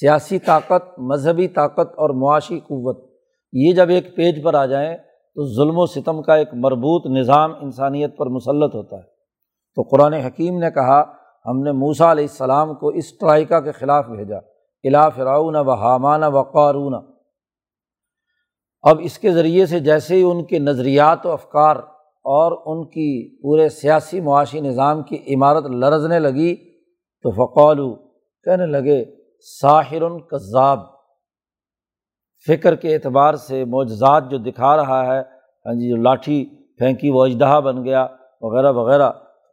سیاسی 0.00 0.38
طاقت، 0.38 0.98
مذہبی 0.98 1.48
طاقت 1.48 1.98
اور 1.98 2.10
معاشی 2.10 2.58
قوت۔ 2.58 3.04
یہ 3.52 3.72
جب 3.72 3.88
ایک 3.88 4.16
پیج 4.16 4.42
پر 4.42 4.54
آ 4.54 4.66
جائیں 4.66 4.96
تو 5.34 5.46
ظلم 5.54 5.78
و 5.78 5.86
ستم 5.86 6.22
کا 6.22 6.34
ایک 6.34 6.48
مربوط 6.52 7.06
نظام 7.06 7.52
انسانیت 7.60 8.16
پر 8.16 8.26
مسلط 8.26 8.74
ہوتا 8.74 8.96
ہے۔ 8.96 9.02
تو 9.74 9.82
قرآن 9.82 10.12
حکیم 10.12 10.58
نے 10.58 10.70
کہا، 10.70 11.02
ہم 11.46 11.62
نے 11.62 11.72
موسا 11.72 12.12
علیہ 12.12 12.24
السلام 12.24 12.74
کو 12.74 12.88
اس 12.88 13.18
ٹرائکا 13.18 13.60
کے 13.60 13.72
خلاف 13.72 14.06
بھیجا۔ 14.06 14.36
الا 14.84 15.08
فراؤن 15.08 15.56
و 15.56 15.70
حامان 15.70 16.24
و 16.24 16.42
قارون۔ 16.42 16.94
اب 18.82 18.98
اس 19.00 19.18
کے 19.18 19.30
ذریعے 19.30 19.66
سے 19.66 19.80
جیسے 19.80 20.14
ہی 20.14 20.22
ان 20.22 20.44
کے 20.44 20.58
نظریات 20.58 21.26
و 21.26 21.30
افکار 21.30 21.76
اور 22.24 22.52
ان 22.66 22.86
کی 22.86 23.42
پورے 23.42 23.68
سیاسی 23.68 24.20
معاشی 24.20 24.60
نظام 24.60 25.02
کی 25.02 25.34
عمارت 25.34 25.64
لرزنے 25.64 26.18
لگی 26.18 26.78
تو 27.22 27.30
فقولو 27.30 27.94
کہنے 28.44 28.66
لگے، 28.66 29.04
ساحر 29.60 30.18
کذاب۔ 30.18 30.91
فکر 32.46 32.74
کے 32.74 32.94
اعتبار 32.94 33.34
سے 33.34 33.64
معجزات 33.64 34.30
جو 34.30 34.38
دکھا 34.38 34.76
رہا 34.76 35.00
ہے 35.06 35.20
ہاں 35.66 35.74
جی 35.74 35.88
جو 35.90 35.96
لاٹھی 35.96 36.44
پھینکی 36.78 37.10
وہ 37.10 37.24
اجدہا 37.24 37.58
بن 37.60 37.84
گیا، 37.84 38.06
وغیرہ 38.40 38.72
وغیرہ، 38.72 39.10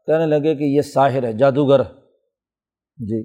کہنے 0.07 0.25
لگے 0.25 0.55
کہ 0.55 0.63
یہ 0.63 0.81
ساحر 0.81 1.23
ہے، 1.23 1.33
جادوگر 1.33 1.81
جی 2.97 3.19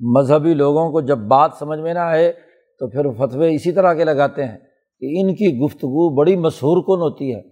مذہبی 0.00 0.54
لوگوں 0.54 0.90
کو 0.92 1.00
جب 1.00 1.18
بات 1.18 1.50
سمجھ 1.58 1.80
میں 1.80 1.94
نہ 1.94 1.98
آئے 1.98 2.32
تو 2.80 2.88
پھر 2.88 3.10
فتوے 3.18 3.54
اسی 3.54 3.72
طرح 3.72 3.94
کے 3.94 4.04
لگاتے 4.04 4.44
ہیں 4.44 4.58
کہ 5.02 5.20
ان 5.20 5.34
کی 5.34 5.58
گفتگو 5.58 6.08
بڑی 6.14 6.36
مشہور 6.36 6.82
کن 6.82 7.02
ہوتی 7.02 7.34
ہے، 7.34 7.42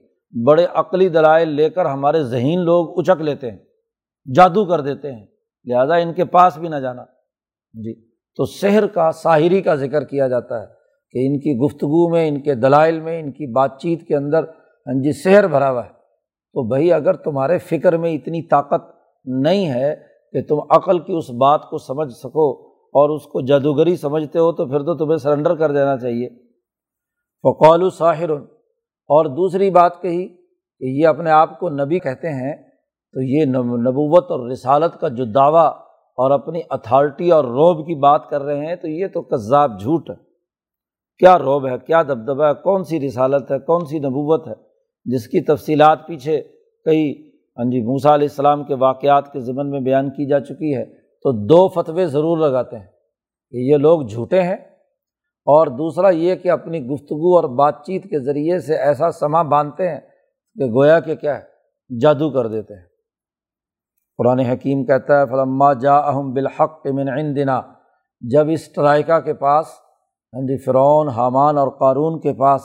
بڑے 0.46 0.66
عقلی 0.74 1.08
دلائل 1.08 1.48
لے 1.48 1.70
کر 1.70 1.86
ہمارے 1.86 2.22
ذہین 2.22 2.60
لوگ 2.60 2.98
اچک 2.98 3.20
لیتے 3.20 3.50
ہیں، 3.50 3.58
جادو 4.34 4.64
کر 4.64 4.80
دیتے 4.80 5.12
ہیں۔ 5.12 5.26
لہٰذا 5.64 5.94
ان 5.94 6.12
کے 6.12 6.24
پاس 6.24 6.58
بھی 6.58 6.68
نہ 6.68 6.76
جانا۔ 6.76 7.04
جی 7.72 7.94
تو 8.36 8.44
شہر 8.44 8.86
کا، 8.86 9.10
ساحری 9.12 9.62
کا 9.62 9.74
ذکر 9.74 10.04
کیا 10.04 10.28
جاتا 10.28 10.62
ہے۔ 10.62 10.81
کہ 11.12 11.26
ان 11.26 11.38
کی 11.38 11.56
گفتگو 11.56 12.10
میں، 12.10 12.28
ان 12.28 12.40
کے 12.40 12.54
دلائل 12.54 13.00
میں، 13.00 13.20
ان 13.20 13.32
کی 13.32 13.52
بات 13.52 13.78
چیت 13.78 14.06
کے 14.08 14.16
اندر 14.16 14.44
ہاں 14.86 15.02
جی 15.02 15.12
شہر 15.12 15.48
بھرا 15.48 15.70
ہوا 15.70 15.84
ہے۔ 15.84 15.90
تو 16.54 16.68
بھائی، 16.68 16.92
اگر 16.92 17.14
تمہارے 17.16 17.58
فکر 17.58 17.96
میں 17.96 18.12
اتنی 18.12 18.42
طاقت 18.42 18.82
نہیں 19.24 19.68
ہے 19.68 19.94
کہ 20.32 20.42
تم 20.42 20.58
عقل 20.70 20.98
کی 20.98 21.12
اس 21.12 21.30
بات 21.30 21.70
کو 21.70 21.78
سمجھ 21.78 22.12
سکو 22.12 22.68
اور 22.68 23.10
اس 23.10 23.22
کو 23.22 23.40
جادوگری 23.40 23.96
سمجھتے 23.96 24.38
ہو، 24.38 24.52
تو 24.52 24.66
پھر 24.66 24.78
تو 24.78 24.96
تمہیں 24.96 25.16
سرنڈر 25.16 25.54
کر 25.54 25.72
دینا 25.72 25.96
چاہیے۔ 25.96 26.28
فقول 27.42 27.90
ساحر 27.90 28.30
اور 29.08 29.24
دوسری 29.24 29.70
بات 29.70 30.02
کہی 30.02 30.28
کہ 30.78 30.84
یہ 30.84 31.06
اپنے 31.06 31.30
آپ 31.30 31.58
کو 31.60 31.68
نبی 31.68 31.98
کہتے 31.98 32.28
ہیں، 32.28 32.56
تو 33.12 33.20
یہ 33.20 33.44
نبوت 33.44 34.30
اور 34.30 34.50
رسالت 34.50 35.00
کا 35.00 35.08
جو 35.08 35.24
دعویٰ 35.24 35.68
اور 36.16 36.30
اپنی 36.30 36.60
اتھارٹی 36.70 37.30
اور 37.30 37.44
روب 37.44 37.86
کی 37.86 37.94
بات 37.94 38.28
کر 38.30 38.42
رہے 38.42 38.66
ہیں، 38.66 38.76
تو 38.76 38.88
یہ 38.88 39.06
تو 39.06 39.22
کذاب 39.22 39.80
جھوٹ 39.80 40.10
ہے۔ 40.10 40.31
کیا 41.18 41.38
روب 41.38 41.66
ہے، 41.66 41.78
کیا 41.78 42.02
دبدبہ 42.02 42.44
ہے، 42.44 42.54
کون 42.54 42.84
سی 42.84 43.00
رسالت 43.00 43.50
ہے، 43.50 43.58
کون 43.58 43.86
سی 43.86 43.98
نبوت 43.98 44.48
ہے، 44.48 44.54
جس 45.04 45.28
کی 45.28 45.40
تفصیلات 45.40 46.06
پیچھے 46.06 46.42
کئی 46.84 47.32
ہاں 47.58 47.70
جی 47.70 47.80
موسا 47.80 48.14
علیہ 48.14 48.28
السلام 48.30 48.64
کے 48.64 48.74
واقعات 48.74 49.32
کے 49.32 49.40
ضمن 49.40 49.70
میں 49.70 49.80
بیان 49.80 50.10
کی 50.10 50.28
جا 50.28 50.40
چکی 50.40 50.76
ہے۔ 50.76 50.84
تو 50.94 51.46
دو 51.46 51.68
فتوے 51.68 52.06
ضرور 52.06 52.38
لگاتے 52.38 52.76
ہیں 52.76 52.86
کہ 53.50 53.56
یہ 53.56 53.76
لوگ 53.76 54.02
جھوٹے 54.02 54.42
ہیں 54.42 54.56
اور 55.46 55.66
دوسرا 55.66 56.08
یہ 56.08 56.34
کہ 56.34 56.50
اپنی 56.50 56.86
گفتگو 56.86 57.36
اور 57.36 57.44
بات 57.44 57.84
چیت 57.84 58.04
کے 58.04 58.18
ذریعے 58.18 58.58
سے 58.58 58.76
ایسا 58.76 59.10
سما 59.10 59.42
باندھتے 59.42 59.88
ہیں 59.88 60.00
کہ 60.54 60.64
گویا 60.64 61.00
کہ 61.00 61.14
کیا 61.14 61.38
ہے، 61.38 61.42
جادو 62.00 62.30
کر 62.30 62.46
دیتے 62.46 62.74
ہیں۔ 62.74 62.86
قرآن 64.18 64.38
حکیم 64.38 64.84
کہتا 64.84 65.20
ہے، 65.20 65.26
فلما 65.26 65.72
جا 65.72 65.96
اہم 65.96 66.32
بالحق 66.32 66.86
من 66.86 67.08
عندنا۔ 67.08 67.62
جب 68.20 68.46
اس 68.50 68.72
ٹرائکا 68.72 69.20
کے 69.20 69.34
پاس 69.34 69.66
ہاں 70.34 70.40
جی 70.40 70.58
فرعون، 70.58 71.08
حامان 71.08 71.58
اور 71.58 71.68
قارون 71.68 72.20
کے 72.20 72.32
پاس 72.32 72.60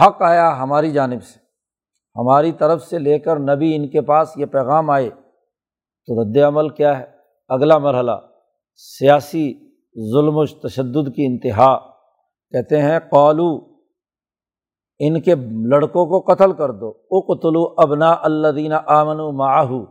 حق 0.00 0.22
آیا 0.22 0.62
ہماری 0.62 0.90
جانب 0.90 1.22
سے۔ 1.22 1.38
ہماری 2.16 2.52
طرف 2.52 2.82
سے 2.82 2.98
لے 2.98 3.18
کر 3.18 3.38
نبی 3.38 3.76
ان 3.76 3.88
کے 3.88 4.00
پاس 4.00 4.32
یہ 4.36 4.46
پیغام 4.46 4.90
آئے 4.90 5.10
تو 6.06 6.22
رد 6.22 6.36
عمل 6.36 6.68
کیا 6.68 6.98
ہے؟ 6.98 7.04
اگلا 7.48 7.78
مرحلہ، 7.78 8.12
سیاسی 8.74 9.54
ظلم 10.12 10.36
و 10.36 10.46
تشدد 10.46 11.14
کی 11.16 11.26
انتہا۔ 11.26 11.78
کہتے 12.50 12.82
ہیں، 12.82 12.98
قالو، 13.10 13.56
ان 14.98 15.20
کے 15.20 15.34
لڑکوں 15.70 16.06
کو 16.06 16.34
قتل 16.34 16.52
کر 16.52 16.70
دو۔ 16.70 16.88
او 16.88 17.20
قتلو 17.20 17.74
ابنا 17.76 18.16
اللہ 18.22 18.48
دینہ 18.48 18.74
آمن 18.86 19.16
و 19.18 19.84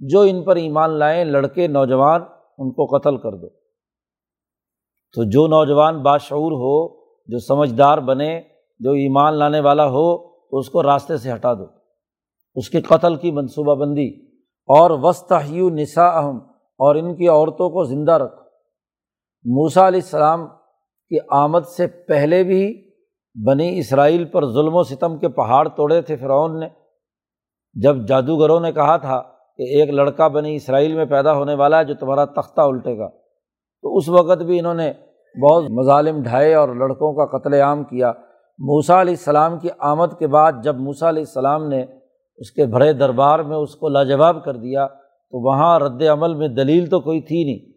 جو 0.00 0.20
ان 0.20 0.42
پر 0.42 0.56
ایمان 0.56 0.90
لائیں، 0.90 1.24
لڑکے، 1.24 1.66
نوجوان، 1.66 2.22
ان 2.58 2.72
کو 2.72 2.98
قتل 2.98 3.16
کر 3.16 3.32
دو۔ 3.32 3.61
تو 5.14 5.24
جو 5.24 5.46
نوجوان 5.46 6.02
باشعور 6.02 6.52
ہو، 6.52 7.04
جو 7.26 7.38
سمجھدار 7.38 7.98
بنے، 7.98 8.40
جو 8.78 8.90
ایمان 8.90 9.34
لانے 9.34 9.60
والا 9.60 9.86
ہو، 9.86 10.18
تو 10.28 10.58
اس 10.58 10.70
کو 10.70 10.82
راستے 10.82 11.16
سے 11.16 11.32
ہٹا 11.32 11.54
دو۔ 11.54 11.64
اس 12.54 12.70
کے 12.70 12.80
قتل 12.80 13.16
کی 13.16 13.30
منصوبہ 13.30 13.74
بندی۔ 13.74 14.32
اور 14.62 14.90
وسط 14.90 15.32
نسا 15.72 16.08
اہم 16.08 16.36
اور 16.78 16.94
ان 16.94 17.14
کی 17.14 17.28
عورتوں 17.28 17.70
کو 17.70 17.84
زندہ 17.84 18.12
رکھو۔ 18.12 18.42
موسا 19.44 19.88
علیہ 19.88 20.00
السلام 20.04 20.46
کی 21.08 21.18
آمد 21.30 21.66
سے 21.76 21.86
پہلے 21.86 22.42
بھی 22.42 22.90
بنی 23.46 23.78
اسرائیل 23.78 24.24
پر 24.24 24.46
ظلم 24.46 24.74
و 24.74 24.82
ستم 24.82 25.18
کے 25.18 25.28
پہاڑ 25.28 25.68
توڑے 25.68 26.02
تھے 26.02 26.16
فرعون 26.16 26.60
نے۔ 26.60 26.68
جب 27.74 27.96
جادوگروں 28.08 28.60
نے 28.60 28.72
کہا 28.72 28.96
تھا 28.96 29.22
کہ 29.56 29.62
ایک 29.62 29.90
لڑکا 29.90 30.28
بنی 30.28 30.54
اسرائیل 30.54 30.94
میں 30.94 31.04
پیدا 31.04 31.32
ہونے 31.32 31.54
والا 31.54 31.78
ہے 31.78 31.84
جو 31.84 31.94
تمہارا 31.94 32.24
تختہ 32.24 32.60
الٹے 32.60 32.98
گا، 32.98 33.08
تو 33.82 33.96
اس 33.96 34.08
وقت 34.08 34.42
بھی 34.42 34.58
انہوں 34.58 34.74
نے 34.74 34.92
بہت 35.40 35.70
مظالم 35.70 36.22
ڈھائے 36.22 36.54
اور 36.54 36.68
لڑکوں 36.68 37.14
کا 37.14 37.38
قتل 37.38 37.54
عام 37.54 37.84
کیا۔ 37.84 38.12
موسا 38.58 39.00
علیہ 39.00 39.12
السلام 39.12 39.58
کی 39.58 39.68
آمد 39.78 40.18
کے 40.18 40.26
بعد 40.26 40.52
جب 40.64 40.76
موسا 40.76 41.08
علیہ 41.08 41.22
السلام 41.22 41.68
نے 41.68 41.82
اس 42.36 42.50
کے 42.50 42.66
بڑے 42.66 42.92
دربار 42.92 43.38
میں 43.38 43.56
اس 43.56 43.76
کو 43.76 43.88
لاجواب 43.88 44.44
کر 44.44 44.56
دیا، 44.56 44.86
تو 44.86 45.48
وہاں 45.48 45.80
رد 45.80 46.02
عمل 46.02 46.34
میں 46.34 46.48
دلیل 46.48 46.86
تو 46.86 47.00
کوئی 47.00 47.20
تھی 47.20 47.44
نہیں۔ 47.44 47.72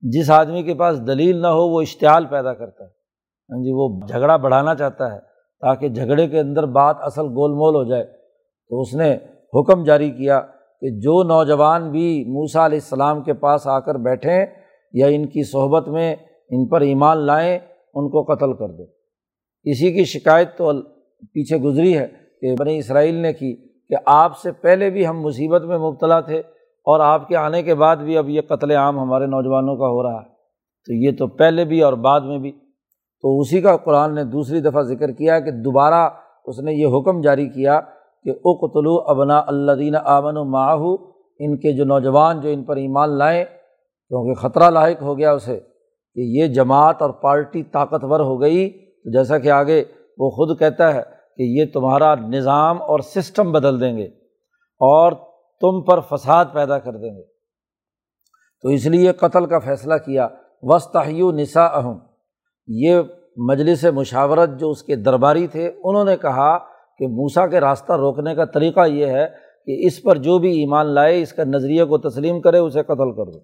جس 0.00 0.30
آدمی 0.30 0.62
کے 0.62 0.74
پاس 0.74 1.06
دلیل 1.06 1.42
نہ 1.42 1.46
ہو، 1.46 1.68
وہ 1.68 1.80
اشتعال 1.80 2.26
پیدا 2.26 2.54
کرتا 2.54 2.84
ہے۔ 2.84 2.88
ہاں 3.50 3.64
جی 3.64 3.72
وہ 3.72 4.00
جھگڑا 4.08 4.36
بڑھانا 4.36 4.74
چاہتا 4.74 5.14
ہے 5.14 5.18
تاکہ 5.60 5.88
جھگڑے 5.88 6.28
کے 6.28 6.40
اندر 6.40 6.66
بات 6.66 6.96
اصل 7.00 7.22
گول 7.22 7.52
مول 7.52 7.74
ہو 7.74 7.84
جائے۔ 7.84 8.04
تو 8.68 8.80
اس 8.80 8.94
نے 8.94 9.14
حکم 9.54 9.84
جاری 9.84 10.10
کیا 10.10 10.40
کہ 10.80 10.90
جو 10.90 11.22
نوجوان 11.22 11.90
بھی 11.90 12.24
موسا 12.24 12.66
علیہ 12.66 12.78
السلام 12.78 13.22
کے 13.22 13.32
پاس 13.32 13.66
آ 13.66 13.78
کر 13.78 13.94
بیٹھیں 13.94 14.46
یا 14.92 15.06
ان 15.06 15.26
کی 15.26 15.42
صحبت 15.50 15.88
میں 15.88 16.16
ان 16.52 16.68
پر 16.68 16.80
ایمان 16.80 17.18
لائیں 17.18 17.58
ان 17.94 18.10
کو 18.10 18.34
قتل 18.34 18.52
کر 18.52 18.68
دو 18.68 18.82
اسی 19.64 19.92
کی 19.92 20.04
شکایت 20.04 20.56
تو 20.56 20.82
پیچھے 21.32 21.56
گزری 21.56 21.98
ہے 21.98 22.08
کہ 22.40 22.54
بنی 22.58 22.78
اسرائیل 22.78 23.14
نے 23.14 23.32
کی 23.32 23.68
کہ 23.88 23.96
آپ 24.06 24.38
سے 24.38 24.52
پہلے 24.52 24.90
بھی 24.90 25.06
ہم 25.06 25.20
مصیبت 25.20 25.62
میں 25.62 25.78
مبتلا 25.78 26.20
تھے 26.20 26.38
اور 26.84 27.00
آپ 27.00 27.28
کے 27.28 27.36
آنے 27.36 27.62
کے 27.62 27.74
بعد 27.74 27.96
بھی 27.96 28.18
اب 28.18 28.28
یہ 28.28 28.40
قتل 28.48 28.70
عام 28.70 28.98
ہمارے 28.98 29.26
نوجوانوں 29.26 29.76
کا 29.76 29.86
ہو 29.86 30.02
رہا 30.02 30.20
ہے۔ 30.20 30.28
تو 30.86 30.92
یہ 30.92 31.10
تو 31.18 31.26
پہلے 31.26 31.64
بھی 31.64 31.80
اور 31.80 31.92
بعد 31.92 32.20
میں 32.20 32.38
بھی۔ 32.38 32.52
تو 33.22 33.40
اسی 33.40 33.60
کا 33.60 33.76
قرآن 33.76 34.14
نے 34.14 34.24
دوسری 34.24 34.60
دفعہ 34.60 34.82
ذکر 34.82 35.12
کیا 35.12 35.40
کہ 35.40 35.50
دوبارہ 35.50 36.10
اس 36.44 36.58
نے 36.58 36.72
یہ 36.72 36.86
حکم 36.86 37.20
جاری 37.20 37.48
کیا 37.48 37.80
کہ 38.24 38.30
اقتلو 38.30 38.98
ابنا 39.06 39.42
اللہ 39.46 39.72
دین 39.72 39.96
آمن 40.04 40.36
و 40.36 40.92
ان 41.38 41.56
کے 41.56 41.72
جو 41.72 41.84
نوجوان 41.84 42.40
جو 42.40 42.48
ان 42.48 42.64
پر 42.64 42.76
ایمان 42.76 43.18
لائیں 43.18 43.44
کیونکہ 44.08 44.48
خطرہ 44.48 44.70
لاحق 44.70 45.02
ہو 45.02 45.18
گیا 45.18 45.32
اسے۔ 45.32 45.60
کہ 46.14 46.20
یہ 46.20 46.46
جماعت 46.46 47.02
اور 47.02 47.10
پارٹی 47.10 47.62
طاقتور 47.62 48.20
ہو 48.20 48.40
گئی 48.40 48.70
تو 48.70 49.10
جیسا 49.10 49.38
کہ 49.38 49.50
آگے 49.50 49.84
وہ 50.18 50.30
خود 50.30 50.58
کہتا 50.58 50.94
ہے 50.94 51.02
کہ 51.36 51.42
یہ 51.42 51.64
تمہارا 51.72 52.14
نظام 52.14 52.82
اور 52.82 52.98
سسٹم 52.98 53.52
بدل 53.52 53.80
دیں 53.80 53.96
گے 53.96 54.06
اور 54.80 55.12
تم 55.60 55.82
پر 55.82 56.00
فساد 56.00 56.44
پیدا 56.52 56.78
کر 56.78 56.92
دیں 56.92 57.16
گے۔ 57.16 57.22
تو 58.62 58.68
اس 58.68 58.86
لیے 58.86 59.12
قتل 59.12 59.46
کا 59.46 59.58
فیصلہ 59.58 59.94
کیا۔ 59.94 60.28
وسطیو 60.62 61.32
نسا 61.32 61.64
اہم 61.64 61.98
یہ 62.68 62.96
مجلس 63.36 63.84
مشاورت 63.84 64.50
جو 64.58 64.70
اس 64.70 64.82
کے 64.82 64.96
درباری 64.96 65.46
تھے، 65.46 65.72
انہوں 65.84 66.04
نے 66.04 66.16
کہا 66.16 66.58
کہ 66.98 67.06
موسا 67.06 67.46
کے 67.46 67.60
راستہ 67.60 67.92
روکنے 67.92 68.34
کا 68.34 68.44
طریقہ 68.44 68.86
یہ 68.86 69.06
ہے 69.06 69.26
کہ 69.66 69.86
اس 69.86 70.02
پر 70.02 70.16
جو 70.16 70.38
بھی 70.38 70.60
ایمان 70.60 70.86
لائے، 70.86 71.22
اس 71.22 71.32
کا 71.32 71.44
نظریے 71.44 71.84
کو 71.84 71.98
تسلیم 71.98 72.40
کرے، 72.40 72.58
اسے 72.58 72.82
قتل 72.82 73.16
کر 73.16 73.30
دو۔ 73.30 73.38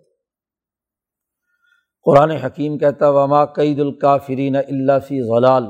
قرآن 2.08 2.30
حکیم 2.30 2.78
کہتا 2.78 3.10
وما 3.10 3.44
قید 3.44 3.80
الکافرین 3.80 4.56
اللہ 4.56 4.98
فی 5.08 5.20
غلال 5.20 5.64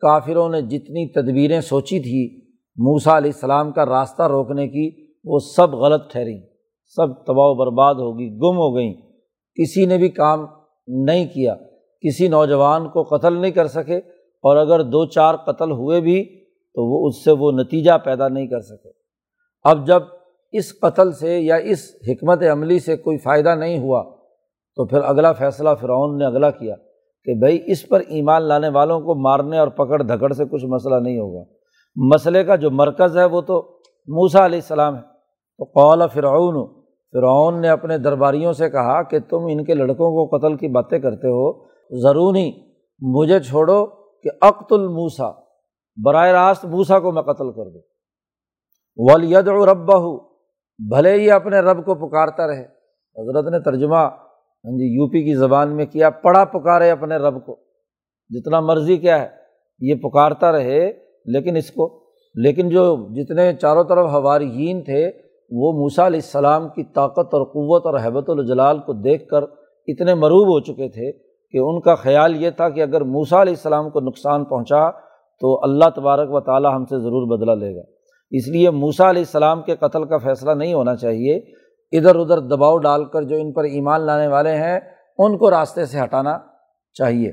کافروں 0.00 0.48
نے 0.48 0.62
جتنی 0.62 1.12
تدبیریں 1.12 1.60
سوچی 1.60 2.00
تھیں 2.00 2.46
موسا 2.76 3.16
علیہ 3.16 3.30
السلام 3.34 3.72
کا 3.72 3.86
راستہ 3.86 4.22
روکنے 4.22 4.68
کی، 4.68 5.06
وہ 5.24 5.38
سب 5.38 5.74
غلط 5.74 6.12
ٹھہریں۔ 6.12 6.40
سب 6.96 7.24
تباہ 7.24 7.46
و 7.46 7.54
برباد 7.54 7.94
ہوگی 7.94 8.28
گم 8.30 8.56
ہو 8.56 8.76
گئیں۔ 8.76 8.94
کسی 9.54 9.86
نے 9.86 9.98
بھی 9.98 10.08
کام 10.08 10.46
نہیں 10.86 11.26
کیا، 11.26 11.54
کسی 12.00 12.28
نوجوان 12.28 12.88
کو 12.88 13.02
قتل 13.02 13.40
نہیں 13.40 13.50
کر 13.50 13.66
سکے۔ 13.66 13.96
اور 14.42 14.56
اگر 14.56 14.82
دو 14.82 15.06
چار 15.06 15.34
قتل 15.34 15.70
ہوئے 15.70 16.00
بھی، 16.00 16.24
تو 16.44 16.84
وہ 16.84 17.08
اس 17.08 17.24
سے 17.24 17.32
وہ 17.32 17.52
نتیجہ 17.52 17.98
پیدا 18.04 18.28
نہیں 18.28 18.46
کر 18.46 18.60
سکے۔ 18.60 18.90
اب 19.64 19.86
جب 19.86 20.02
اس 20.52 20.80
قتل 20.80 21.12
سے 21.12 21.38
یا 21.38 21.56
اس 21.56 21.78
حکمت 22.08 22.42
عملی 22.52 22.78
سے 22.78 22.96
کوئی 22.96 23.18
فائدہ 23.18 23.54
نہیں 23.54 23.78
ہوا 23.78 24.15
تو 24.76 24.86
پھر 24.86 24.98
اگلا 25.04 25.32
فیصلہ 25.32 25.68
فرعون 25.80 26.18
نے 26.18 26.24
اگلا 26.24 26.50
کیا 26.50 26.74
کہ 27.24 27.34
بھائی 27.34 27.62
اس 27.66 27.88
پر 27.88 28.00
ایمان 28.00 28.42
لانے 28.42 28.68
والوں 28.68 29.00
کو 29.00 29.14
مارنے 29.14 29.58
اور 29.58 29.68
پکڑ 29.68 30.02
دھکڑ 30.02 30.32
سے 30.32 30.44
کچھ 30.44 30.64
مسئلہ 30.64 30.94
نہیں 30.94 31.18
ہوگا۔ 31.18 31.44
مسئلے 31.96 32.44
کا 32.44 32.56
جو 32.56 32.70
مرکز 32.70 33.18
ہے 33.18 33.24
وہ 33.24 33.40
تو 33.40 33.78
موسا 34.06 34.44
علیہ 34.44 34.58
السلام 34.58 34.96
ہے۔ 34.96 35.00
تو 35.58 35.64
قول 35.64 36.02
فرعون 36.12 36.66
فرعون 37.12 37.60
نے 37.60 37.68
اپنے 37.68 37.98
درباریوں 37.98 38.52
سے 38.52 38.70
کہا 38.70 39.02
کہ 39.02 39.18
تم 39.18 39.40
ان 39.50 39.64
کے 39.64 39.74
لڑکوں 39.74 40.28
کو 40.28 40.38
قتل 40.38 40.56
کی 40.56 40.68
باتیں 40.68 40.98
کرتے 40.98 41.26
ہو۔ 41.26 41.66
ضروری 42.02 42.52
مجھے 43.00 43.40
چھوڑو 43.40 43.86
کہ 44.22 44.28
اقت 44.40 44.72
الموسا 44.72 45.30
براہ 46.04 46.26
راست 46.26 46.64
موسا 46.64 46.98
کو 46.98 47.12
میں 47.12 47.22
قتل 47.22 47.52
کر 47.52 47.70
دوں۔ 47.70 47.80
ولید 48.96 49.48
ربا 49.48 49.96
ہوں 49.96 50.18
بھلے 50.78 51.12
ہی 51.12 51.30
اپنے 51.30 51.60
رب 51.60 51.84
کو 51.84 51.94
پکارتا 51.94 52.46
رہے۔ 52.46 52.64
حضرت 53.16 53.52
نے 53.52 53.60
ترجمہ 53.60 54.08
ہاں 54.66 54.72
جی 54.72 54.94
یو 54.94 55.06
پی 55.06 55.22
کی 55.22 55.34
زبان 55.34 55.76
میں 55.76 55.86
کیا 55.86 56.10
پڑا 56.10 56.44
پکارے 56.44 56.90
اپنے 56.90 57.16
رب 57.16 57.46
کو۔ 57.46 57.56
جتنا 58.30 58.60
مرضی 58.60 58.96
کیا 58.96 59.22
ہے، 59.22 59.28
یہ 59.80 59.94
پکارتا 59.94 60.52
رہے، 60.52 60.92
لیکن 61.24 61.56
اس 61.56 61.70
کو، 61.70 62.06
لیکن 62.34 62.68
جو 62.68 63.08
جتنے 63.14 63.52
چاروں 63.54 63.84
طرف 63.84 64.10
ہوارین 64.10 64.82
تھے، 64.82 65.10
وہ 65.50 65.72
موسا 65.72 66.06
علیہ 66.06 66.20
السلام 66.24 66.68
کی 66.68 66.84
طاقت 66.84 67.34
اور 67.34 67.44
قوت 67.44 67.86
اور 67.86 67.94
حیبت 67.94 68.30
الجلال 68.30 68.78
کو 68.78 68.92
دیکھ 68.92 69.28
کر 69.28 69.42
اتنے 69.86 70.14
مروب 70.14 70.48
ہو 70.48 70.60
چکے 70.60 70.88
تھے 70.88 71.12
کہ 71.52 71.58
ان 71.58 71.80
کا 71.80 71.94
خیال 71.94 72.42
یہ 72.42 72.50
تھا 72.50 72.68
کہ 72.68 72.82
اگر 72.82 73.00
موسا 73.00 73.42
علیہ 73.42 73.52
السلام 73.52 73.90
کو 73.90 74.00
نقصان 74.00 74.44
پہنچا 74.44 74.90
تو 75.40 75.62
اللہ 75.62 75.84
تبارک 75.96 76.28
و 76.30 76.40
تعالیٰ 76.40 76.74
ہم 76.74 76.84
سے 76.84 76.98
ضرور 76.98 77.38
بدلا 77.38 77.54
لے 77.54 77.76
گا۔ 77.76 77.82
اس 78.30 78.48
لیے 78.48 78.70
موسا 78.70 79.10
علیہ 79.10 79.22
السلام 79.22 79.62
کے 79.62 79.76
قتل 79.76 80.04
کا 80.04 80.18
فیصلہ 80.18 80.50
نہیں 80.50 80.74
ہونا 80.74 80.96
چاہیے۔ 80.96 81.40
ادھر 81.92 82.16
ادھر 82.16 82.40
دباؤ 82.40 82.78
ڈال 82.78 83.04
کر 83.04 83.22
جو 83.22 83.36
ان 83.36 83.52
پر 83.52 83.64
ایمان 83.64 84.00
لانے 84.00 84.26
والے 84.26 84.54
ہیں، 84.54 84.80
ان 85.18 85.38
کو 85.38 85.50
راستے 85.50 85.86
سے 85.86 86.00
ہٹانا 86.02 86.38
چاہیے۔ 86.92 87.32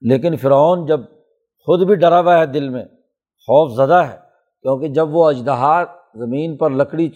لیکن 0.00 0.36
فرعون 0.36 0.86
جب 0.86 1.00
خود 1.66 1.86
بھی 1.86 1.94
ڈرا 1.94 2.20
ہوا 2.20 2.38
ہے 2.38 2.46
دل 2.46 2.68
میں، 2.68 2.84
خوف 3.38 3.72
زدہ 3.76 4.02
ہے، 4.10 4.16
کیونکہ 4.62 4.88
جب 4.88 5.16
وہ 5.16 5.30
اجدہا 5.30 5.84
زمین 6.14 6.56
پر 6.56 6.70
لکڑی 6.70 7.10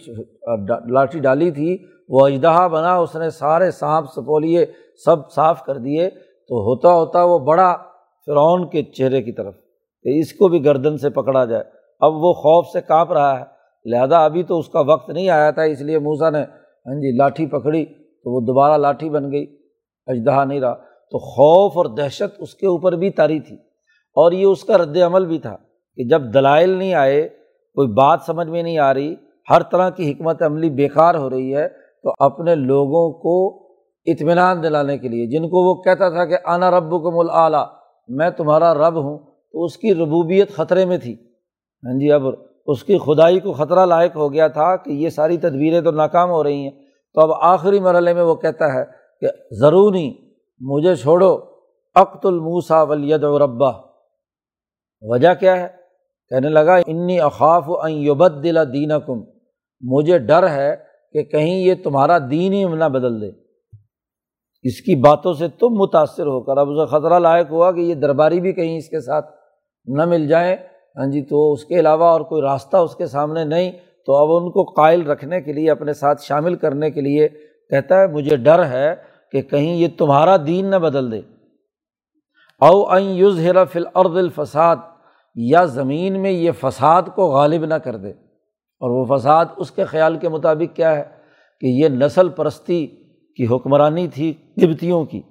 لاٹھی 0.89 1.19
ڈالی 1.19 1.51
تھی، 1.51 1.77
وہ 2.09 2.27
اجدہا 2.27 2.67
بنا، 2.67 2.95
اس 2.95 3.15
نے 3.15 3.29
سارے 3.29 3.71
سانپ 3.71 4.11
سپولیے 4.11 4.65
سب 5.05 5.31
صاف 5.31 5.65
کر 5.65 5.77
دیے۔ 5.77 6.09
تو 6.47 6.55
ہوتا 6.55 6.93
ہوتا 6.93 7.23
وہ 7.23 7.39
بڑا 7.39 7.77
فرعون 8.25 8.69
کے 8.69 8.83
چہرے 8.83 9.21
کی 9.21 9.31
طرف، 9.31 9.53
کہ 10.03 10.19
اس 10.19 10.33
کو 10.33 10.47
بھی 10.47 10.65
گردن 10.65 10.97
سے 10.97 11.09
پکڑا 11.09 11.45
جائے۔ 11.45 11.63
اب 11.99 12.13
وہ 12.13 12.33
خوف 12.33 12.67
سے 12.67 12.81
کانپ 12.81 13.11
رہا 13.11 13.39
ہے۔ 13.39 13.58
لہٰذا 13.89 14.25
ابھی 14.25 14.43
تو 14.43 14.59
اس 14.59 14.69
کا 14.69 14.79
وقت 14.79 15.09
نہیں 15.09 15.29
آیا 15.29 15.51
تھا، 15.51 15.61
اس 15.61 15.81
لیے 15.81 15.99
موسا 15.99 16.29
نے 16.29 16.41
ہاں 16.85 16.95
جی 16.95 17.17
لاٹھی 17.17 17.45
پکڑی 17.45 17.85
تو 17.85 18.35
وہ 18.35 18.41
دوبارہ 18.41 18.77
لاٹھی 18.77 19.09
بن 19.09 19.31
گئی، 19.31 19.57
اجدہا 20.07 20.43
نہیں 20.43 20.59
رہا۔ 20.59 20.73
تو 21.11 21.17
خوف 21.17 21.77
اور 21.77 21.85
دہشت 21.85 22.35
اس 22.39 22.55
کے 22.55 22.67
اوپر 22.67 22.91
بھی 22.91 23.09
تاری 23.09 23.39
تھی۔ 23.39 23.55
اور 24.15 24.31
یہ 24.31 24.45
اس 24.45 24.63
کا 24.63 24.77
رد 24.77 24.97
عمل 24.97 25.25
بھی 25.25 25.39
تھا 25.39 25.57
کہ 25.95 26.03
جب 26.03 26.21
دلائل 26.33 26.69
نہیں 26.69 26.93
آئے، 26.93 27.29
کوئی 27.75 27.87
بات 27.87 28.19
سمجھ 28.25 28.47
میں 28.47 28.63
نہیں 28.63 28.77
آ 28.77 28.93
رہی، 28.93 29.15
ہر 29.49 29.63
طرح 29.63 29.89
کی 29.89 30.11
حکمت 30.11 30.43
عملی 30.43 30.69
بیکار 30.69 31.15
ہو 31.15 31.29
رہی 31.29 31.55
ہے، 31.55 31.69
تو 32.03 32.13
اپنے 32.19 32.55
لوگوں 32.55 33.11
کو 33.11 33.67
اطمینان 34.05 34.63
دلانے 34.63 34.97
کے 34.97 35.07
لیے، 35.07 35.25
جن 35.25 35.49
کو 35.49 35.69
وہ 35.69 35.81
کہتا 35.81 36.09
تھا 36.09 36.25
کہ 36.25 36.37
آنا 36.45 36.71
رب 36.71 36.89
کو 36.89 37.23
مل 37.23 37.29
اعلیٰ 37.29 37.65
میں 38.07 38.29
تمہارا 38.29 38.73
رب 38.73 39.03
ہوں، 39.03 39.17
تو 39.51 39.63
اس 39.63 39.77
کی 39.77 39.93
ربوبیت 39.93 40.51
خطرے 40.51 40.85
میں 40.85 40.97
تھی۔ 40.97 41.13
ہاں 41.83 41.99
جی 41.99 42.11
اب 42.11 42.21
اس 42.71 42.83
کی 42.83 42.97
خدائی 42.97 43.39
کو 43.39 43.53
خطرہ 43.53 43.85
لائق 43.85 44.15
ہو 44.15 44.33
گیا 44.33 44.47
تھا 44.47 44.75
کہ 44.75 44.89
یہ 44.89 45.09
ساری 45.09 45.37
تدبیریں 45.37 45.81
تو 45.81 45.91
ناکام 45.91 46.29
ہو 46.29 46.43
رہی 46.43 46.63
ہیں۔ 46.63 46.71
تو 47.13 47.21
اب 47.21 47.29
آخری 47.41 47.79
مرحلے 47.79 48.13
میں 48.13 48.23
وہ 48.23 48.35
کہتا 48.35 48.73
ہے 48.73 48.85
کہ 49.21 49.27
ضروری 49.51 50.13
مجھے 50.59 50.95
چھوڑو۔ 50.95 51.39
اقت 51.95 52.25
الموسا 52.25 52.81
ولید 52.81 53.23
و 53.23 53.39
ربا 53.39 53.71
وجہ 55.01 55.33
کیا 55.33 55.59
ہے؟ 55.59 55.67
کہنے 56.29 56.49
لگا، 56.49 56.75
انی 56.87 57.19
اخاف 57.19 57.63
و 57.67 57.87
یبد 57.87 58.43
دلا 58.43 58.63
دین 58.63 58.91
کم 59.07 59.23
مجھے 59.81 60.19
ڈر 60.19 60.49
ہے 60.49 60.75
کہ 61.13 61.23
کہیں 61.23 61.55
یہ 61.55 61.73
تمہارا 61.83 62.17
دین 62.17 62.53
ہی 62.53 62.63
نہ 62.63 62.85
بدل 62.85 63.21
دے۔ 63.21 63.29
اس 64.61 64.81
کی 64.81 64.95
باتوں 64.95 65.33
سے 65.33 65.47
تم 65.47 65.67
متاثر 65.69 66.25
ہو 66.25 66.41
کر 66.41 66.57
اب 66.57 66.69
اسے 66.69 66.85
خطرہ 66.85 67.19
لائق 67.19 67.51
ہوا 67.51 67.71
کہ 67.71 67.79
یہ 67.79 67.95
درباری 67.95 68.39
بھی 68.39 68.53
کہیں 68.53 68.77
اس 68.77 68.89
کے 68.89 69.01
ساتھ 69.01 69.35
نہ 69.85 70.05
مل 70.05 70.27
جائیں۔ 70.27 70.55
ہاں 70.97 71.05
جی 71.05 71.21
تو 71.21 71.53
اس 71.53 71.65
کے 71.65 71.79
علاوہ 71.79 72.05
اور 72.05 72.21
کوئی 72.21 72.41
راستہ 72.41 72.77
اس 72.77 72.95
کے 72.95 73.05
سامنے 73.05 73.43
نہیں، 73.43 73.71
تو 74.05 74.15
اب 74.15 74.43
ان 74.43 74.51
کو 74.51 74.63
قائل 74.63 75.09
رکھنے 75.09 75.41
کے 75.41 75.53
لیے، 75.53 75.71
اپنے 75.71 75.93
ساتھ 75.93 76.21
شامل 76.21 76.55
کرنے 76.55 76.91
کے 76.91 77.01
لیے 77.01 77.27
کہتا 77.69 78.01
ہے، 78.01 78.07
مجھے 78.07 78.37
ڈر 78.37 78.65
ہے 78.65 78.95
کہ 79.31 79.41
کہیں 79.41 79.75
یہ 79.75 79.87
تمہارا 79.97 80.37
دین 80.47 80.65
نہ 80.65 80.75
بدل 80.75 81.11
دے۔ 81.11 81.19
او 82.61 82.91
این 82.91 83.09
یوز 83.09 83.39
ہیرا 83.39 83.63
فل 83.63 83.83
ارد 83.95 84.17
الفساد، 84.17 84.75
یا 85.35 85.65
زمین 85.65 86.19
میں 86.19 86.31
یہ 86.31 86.51
فساد 86.51 87.01
کو 87.15 87.27
غالب 87.27 87.65
نہ 87.65 87.73
کر 87.73 87.95
دے۔ 87.95 88.09
اور 88.79 88.89
وہ 88.89 89.17
فساد 89.17 89.45
اس 89.57 89.71
کے 89.71 89.83
خیال 89.83 90.17
کے 90.17 90.29
مطابق 90.29 90.75
کیا 90.75 90.95
ہے؟ 90.95 91.03
کہ 91.59 91.65
یہ 91.65 91.87
نسل 91.89 92.29
پرستی 92.29 92.87
کی 93.35 93.55
حکمرانی 93.55 94.07
تھی 94.07 94.33
قبتیوں 94.55 95.05
کی۔ 95.05 95.21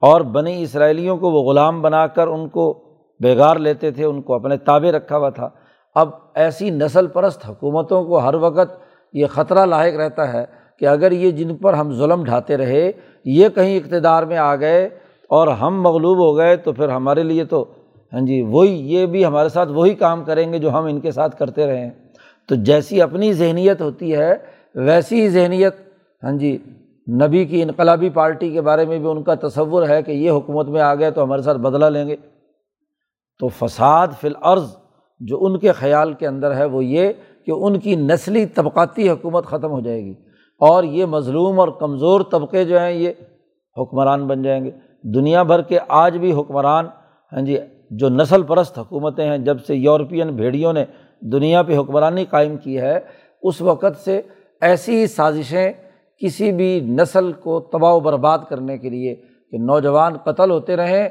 اور 0.00 0.20
بنی 0.20 0.62
اسرائیلیوں 0.62 1.16
کو 1.16 1.30
وہ 1.30 1.50
غلام 1.50 1.82
بنا 1.82 2.06
کر 2.06 2.26
ان 2.28 2.48
کو 2.48 2.89
بیگار 3.20 3.56
لیتے 3.56 3.90
تھے، 3.90 4.04
ان 4.04 4.22
کو 4.22 4.34
اپنے 4.34 4.56
تابے 4.56 4.92
رکھا 4.92 5.16
ہوا 5.16 5.30
تھا۔ 5.30 5.48
اب 5.94 6.08
ایسی 6.34 6.70
نسل 6.70 7.06
پرست 7.06 7.48
حکومتوں 7.48 8.04
کو 8.04 8.18
ہر 8.18 8.34
وقت 8.34 8.78
یہ 9.12 9.26
خطرہ 9.26 9.66
لاحق 9.66 9.96
رہتا 9.96 10.32
ہے 10.32 10.44
کہ 10.78 10.86
اگر 10.86 11.12
یہ 11.12 11.30
جن 11.30 11.56
پر 11.56 11.74
ہم 11.74 11.92
ظلم 11.92 12.24
ڈھاتے 12.24 12.56
رہے، 12.56 12.90
یہ 13.24 13.48
کہیں 13.48 13.76
اقتدار 13.76 14.22
میں 14.22 14.36
آ 14.36 14.56
گئے 14.56 14.88
اور 15.30 15.48
ہم 15.48 15.82
مغلوب 15.82 16.18
ہو 16.18 16.36
گئے 16.36 16.56
تو 16.56 16.72
پھر 16.72 16.88
ہمارے 16.88 17.22
لیے 17.22 17.44
تو 17.44 17.64
ہاں 18.12 18.20
جی 18.20 18.40
وہی، 18.42 18.94
یہ 18.94 19.06
بھی 19.06 19.24
ہمارے 19.24 19.48
ساتھ 19.48 19.68
وہی 19.72 19.94
کام 19.94 20.24
کریں 20.24 20.52
گے 20.52 20.58
جو 20.58 20.70
ہم 20.70 20.84
ان 20.84 21.00
کے 21.00 21.10
ساتھ 21.10 21.38
کرتے 21.38 21.66
رہے 21.66 21.80
ہیں۔ 21.80 21.90
تو 22.48 22.54
جیسی 22.54 23.02
اپنی 23.02 23.32
ذہنیت 23.32 23.80
ہوتی 23.80 24.16
ہے، 24.16 24.34
ویسی 24.74 25.20
ہی 25.20 25.28
ذہنیت 25.28 25.74
ہاں 26.22 26.32
جی 26.32 26.58
نبی 27.22 27.44
کی 27.44 27.62
انقلابی 27.62 28.10
پارٹی 28.10 28.50
کے 28.50 28.60
بارے 28.60 28.84
میں 28.84 28.98
بھی 28.98 29.10
ان 29.10 29.22
کا 29.22 29.34
تصور 29.34 29.88
ہے 29.88 30.02
کہ 30.02 30.12
یہ 30.12 30.30
حکومت 30.30 30.68
میں 30.68 30.80
آ 30.80 30.94
گئے 30.94 31.10
تو 31.10 31.24
ہمارے 31.24 31.42
ساتھ 31.42 31.58
بدلا 31.58 31.88
لیں 31.88 32.08
گے۔ 32.08 32.16
تو 33.40 33.48
فساد 33.48 34.08
فی 34.20 34.28
العرض 34.28 34.76
جو 35.20 35.44
ان 35.44 35.58
کے 35.58 35.72
خیال 35.72 36.12
کے 36.12 36.26
اندر 36.26 36.54
ہے 36.56 36.64
وہ 36.64 36.84
یہ 36.84 37.12
کہ 37.46 37.52
ان 37.56 37.78
کی 37.80 37.96
نسلی 37.96 38.46
طبقاتی 38.46 39.08
حکومت 39.08 39.46
ختم 39.46 39.70
ہو 39.70 39.80
جائے 39.80 40.04
گی 40.04 40.14
اور 40.60 40.84
یہ 40.84 41.06
مظلوم 41.06 41.60
اور 41.60 41.68
کمزور 41.68 42.20
طبقے 42.20 42.64
جو 42.64 42.78
ہیں 42.78 42.92
یہ 42.92 43.12
حکمران 43.76 44.26
بن 44.26 44.42
جائیں 44.42 44.64
گے۔ 44.64 44.70
دنیا 45.14 45.42
بھر 45.42 45.62
کے 45.62 45.78
آج 45.88 46.16
بھی 46.16 46.32
حکمران 46.32 46.86
ہاں 47.32 47.42
جی 47.42 47.56
جو 47.90 48.08
نسل 48.08 48.42
پرست 48.42 48.78
حکومتیں 48.78 49.24
ہیں، 49.24 49.38
جب 49.38 49.60
سے 49.60 49.74
یورپین 49.74 50.28
بھیڑیوں 50.36 50.72
نے 50.72 50.84
دنیا 51.20 51.62
پہ 51.62 51.78
حکمرانی 51.78 52.24
قائم 52.24 52.56
کی 52.56 52.78
ہے، 52.80 53.00
اس 53.42 53.60
وقت 53.60 53.96
سے 54.04 54.20
ایسی 54.60 55.06
سازشیں 55.06 55.72
کسی 56.18 56.52
بھی 56.52 56.80
نسل 56.80 57.32
کو 57.32 57.60
تباہ 57.60 57.92
و 57.92 58.00
برباد 58.00 58.38
کرنے 58.48 58.78
کے 58.78 58.90
لیے 58.90 59.14
کہ 59.52 59.58
نوجوان 59.58 60.16
قتل 60.16 60.50
ہوتے 60.50 60.76
رہیں 60.76 61.08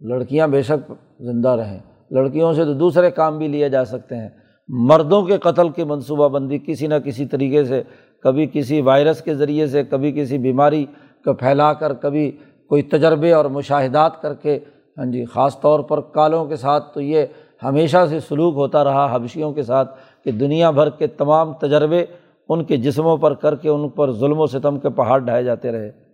لڑکیاں 0.00 0.48
بے 0.48 0.62
شک 0.62 0.92
زندہ 1.20 1.48
رہیں۔ 1.48 1.78
لڑکیوں 2.10 2.52
سے 2.52 2.64
تو 2.64 2.72
دوسرے 2.72 3.10
کام 3.10 3.38
بھی 3.38 3.48
لیے 3.48 3.68
جا 3.68 3.84
سکتے 3.84 4.16
ہیں۔ 4.16 4.28
مردوں 4.68 5.22
کے 5.22 5.38
قتل 5.38 5.68
کی 5.68 5.84
منصوبہ 5.84 6.28
بندی 6.28 6.58
کسی 6.66 6.86
نہ 6.86 6.94
کسی 6.94 7.26
طریقے 7.26 7.64
سے، 7.64 7.82
کبھی 8.22 8.46
کسی 8.52 8.80
وائرس 8.80 9.22
کے 9.22 9.34
ذریعے 9.34 9.66
سے، 9.66 9.84
کبھی 9.84 10.12
کسی 10.12 10.38
بیماری 10.38 10.86
کو 11.24 11.34
پھیلا 11.34 11.72
کر، 11.72 11.94
کبھی 11.94 12.30
کوئی 12.68 12.82
تجربے 12.82 13.32
اور 13.32 13.44
مشاہدات 13.44 14.22
کر 14.22 14.34
کے۔ 14.34 14.58
ہاں 14.98 15.06
جی 15.06 15.24
خاص 15.24 15.60
طور 15.60 15.80
پر 15.80 16.00
کالوں 16.00 16.46
کے 16.46 16.56
ساتھ 16.56 16.94
تو 16.94 17.00
یہ 17.00 17.26
ہمیشہ 17.62 18.06
سے 18.10 18.20
سلوک 18.20 18.54
ہوتا 18.54 18.84
رہا، 18.84 19.14
حبشیوں 19.14 19.52
کے 19.52 19.62
ساتھ، 19.62 19.98
کہ 20.24 20.30
دنیا 20.30 20.70
بھر 20.70 20.90
کے 20.90 21.06
تمام 21.06 21.52
تجربے 21.52 22.04
ان 22.48 22.64
کے 22.64 22.76
جسموں 22.76 23.16
پر 23.16 23.34
کر 23.34 23.54
کے، 23.54 23.68
ان 23.68 23.88
پر 23.88 24.12
ظلم 24.12 24.40
و 24.40 24.46
ستم 24.46 24.78
کے 24.78 24.88
پہاڑ 24.88 25.18
ڈھائے 25.18 25.42
جاتے 25.42 25.72
رہے۔ 25.72 26.09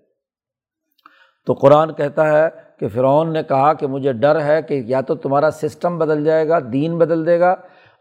تو 1.46 1.52
قرآن 1.52 1.92
کہتا 1.92 2.26
ہے 2.32 2.48
کہ 2.80 2.88
فرعون 2.88 3.32
نے 3.32 3.42
کہا 3.42 3.72
کہ 3.72 3.86
مجھے 3.86 4.12
ڈر 4.12 4.40
ہے 4.44 4.60
کہ 4.62 4.82
یا 4.86 5.00
تو 5.00 5.14
تمہارا 5.14 5.50
سسٹم 5.50 5.98
بدل 5.98 6.24
جائے 6.24 6.48
گا، 6.48 6.58
دین 6.72 6.98
بدل 6.98 7.26
دے 7.26 7.38
گا، 7.40 7.50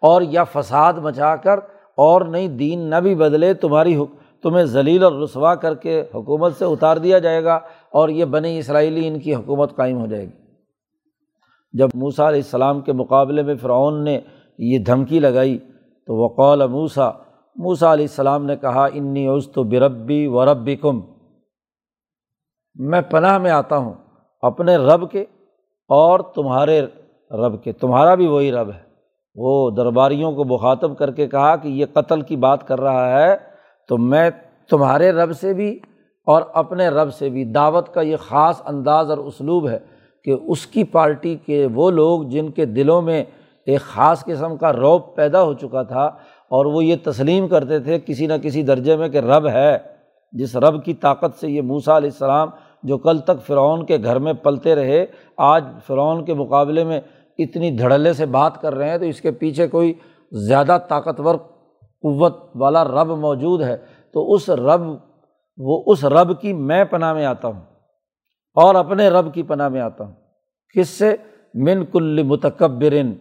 اور 0.03 0.21
یا 0.21 0.43
فساد 0.43 0.93
مچا 1.03 1.35
کر 1.35 1.59
اور 1.97 2.21
نئی 2.25 2.47
دین 2.57 2.79
نہ 2.89 2.95
بھی 2.95 3.15
بدلے، 3.15 3.53
تمہاری 3.53 3.95
تمہیں 4.43 4.63
ذلیل 4.65 5.03
اور 5.03 5.11
رسوا 5.21 5.53
کر 5.55 5.75
کے 5.75 6.01
حکومت 6.15 6.57
سے 6.57 6.65
اتار 6.65 6.97
دیا 6.97 7.19
جائے 7.19 7.43
گا 7.43 7.55
اور 7.93 8.09
یہ 8.09 8.25
بنی 8.33 8.57
اسرائیلی 8.57 9.07
ان 9.07 9.19
کی 9.19 9.35
حکومت 9.35 9.75
قائم 9.75 9.99
ہو 9.99 10.07
جائے 10.07 10.25
گی۔ 10.25 10.31
جب 11.73 11.89
موسا 11.93 12.27
علیہ 12.29 12.41
السلام 12.41 12.81
کے 12.81 12.93
مقابلے 12.93 13.43
میں 13.43 13.55
فرعون 13.61 14.03
نے 14.03 14.19
یہ 14.59 14.79
دھمکی 14.79 15.19
لگائی 15.19 15.57
تو 16.07 16.15
وقول 16.15 16.67
موسا 16.67 17.09
موسا 17.55 17.93
علیہ 17.93 18.05
السلام 18.05 18.45
نے 18.45 18.55
کہا، 18.55 18.85
انی 18.85 19.27
عز 19.27 19.47
تو 19.53 19.63
بربی 19.63 20.25
و 20.27 20.45
ربی 20.45 20.75
کم 20.75 21.01
میں 22.75 23.01
پناہ 23.01 23.37
میں 23.37 23.51
آتا 23.51 23.77
ہوں 23.77 23.93
اپنے 24.41 24.75
رب 24.75 25.11
کے 25.11 25.21
اور 25.89 26.19
تمہارے 26.19 26.81
رب 27.31 27.63
کے۔ 27.63 27.71
تمہارا 27.71 28.15
بھی 28.15 28.27
وہی 28.27 28.51
رب 28.51 28.67
ہے۔ 28.69 28.85
وہ 29.35 29.71
درباریوں 29.71 30.31
کو 30.31 30.45
مخاطب 30.45 30.97
کر 30.97 31.11
کے 31.11 31.27
کہا 31.27 31.55
کہ 31.55 31.67
یہ 31.67 31.85
قتل 31.93 32.21
کی 32.21 32.35
بات 32.35 32.67
کر 32.67 32.81
رہا 32.81 33.21
ہے، 33.21 33.37
تو 33.87 33.97
میں 33.97 34.29
تمہارے 34.69 35.11
رب 35.11 35.31
سے 35.33 35.53
بھی 35.53 35.79
اور 36.25 36.41
اپنے 36.53 36.87
رب 36.87 37.13
سے 37.13 37.29
بھی۔ 37.29 37.45
دعوت 37.45 37.93
کا 37.93 38.01
یہ 38.01 38.17
خاص 38.17 38.61
انداز 38.65 39.09
اور 39.09 39.17
اسلوب 39.17 39.69
ہے 39.69 39.79
کہ 40.23 40.31
اس 40.31 40.67
کی 40.67 40.83
پارٹی 40.83 41.35
کے 41.35 41.67
وہ 41.75 41.91
لوگ 41.91 42.23
جن 42.23 42.49
کے 42.49 42.65
دلوں 42.65 43.01
میں 43.01 43.23
ایک 43.65 43.81
خاص 43.81 44.23
قسم 44.25 44.57
کا 44.57 44.73
روب 44.73 45.15
پیدا 45.15 45.43
ہو 45.43 45.53
چکا 45.53 45.83
تھا 45.83 46.05
اور 46.49 46.65
وہ 46.65 46.85
یہ 46.85 46.95
تسلیم 47.03 47.47
کرتے 47.47 47.79
تھے 47.79 47.99
کسی 47.99 48.27
نہ 48.27 48.33
کسی 48.43 48.63
درجے 48.63 48.95
میں 48.95 49.09
کہ 49.09 49.17
رب 49.17 49.47
ہے۔ 49.47 49.77
جس 50.31 50.55
رب 50.55 50.85
کی 50.85 50.93
طاقت 50.93 51.39
سے 51.39 51.51
یہ 51.51 51.61
موسا 51.61 51.97
علیہ 51.97 52.09
السلام 52.09 52.49
جو 52.85 52.97
کل 52.97 53.19
تک 53.19 53.41
فرعون 53.45 53.85
کے 53.85 53.97
گھر 54.03 54.19
میں 54.19 54.33
پلتے 54.33 54.75
رہے، 54.75 55.05
آج 55.37 55.65
فرعون 55.85 56.25
کے 56.25 56.33
مقابلے 56.33 56.83
میں 56.83 57.01
اتنی 57.37 57.77
دھڑلے 57.77 58.13
سے 58.13 58.25
بات 58.25 58.61
کر 58.61 58.75
رہے 58.75 58.89
ہیں 58.89 58.97
تو 58.97 59.05
اس 59.05 59.21
کے 59.21 59.31
پیچھے 59.31 59.67
کوئی 59.67 59.93
زیادہ 60.31 60.77
طاقتور 60.89 61.35
قوت 62.01 62.37
والا 62.55 62.83
رب 62.83 63.07
موجود 63.07 63.61
ہے۔ 63.61 63.77
تو 64.13 64.33
اس 64.33 64.49
رب، 64.49 64.81
وہ 65.57 65.83
اس 65.85 66.05
رب 66.05 66.41
کی 66.41 66.53
میں 66.53 66.85
پناہ 66.85 67.13
میں 67.13 67.25
آتا 67.25 67.47
ہوں 67.47 67.61
اور 68.53 68.75
اپنے 68.75 69.09
رب 69.09 69.33
کی 69.33 69.43
پناہ 69.43 69.69
میں 69.69 69.81
آتا 69.81 70.03
ہوں۔ 70.03 70.13
کس 70.77 70.89
سے؟ 70.89 71.15
من 71.53 71.85
کل 71.85 72.23
متکبرن، 72.23 73.13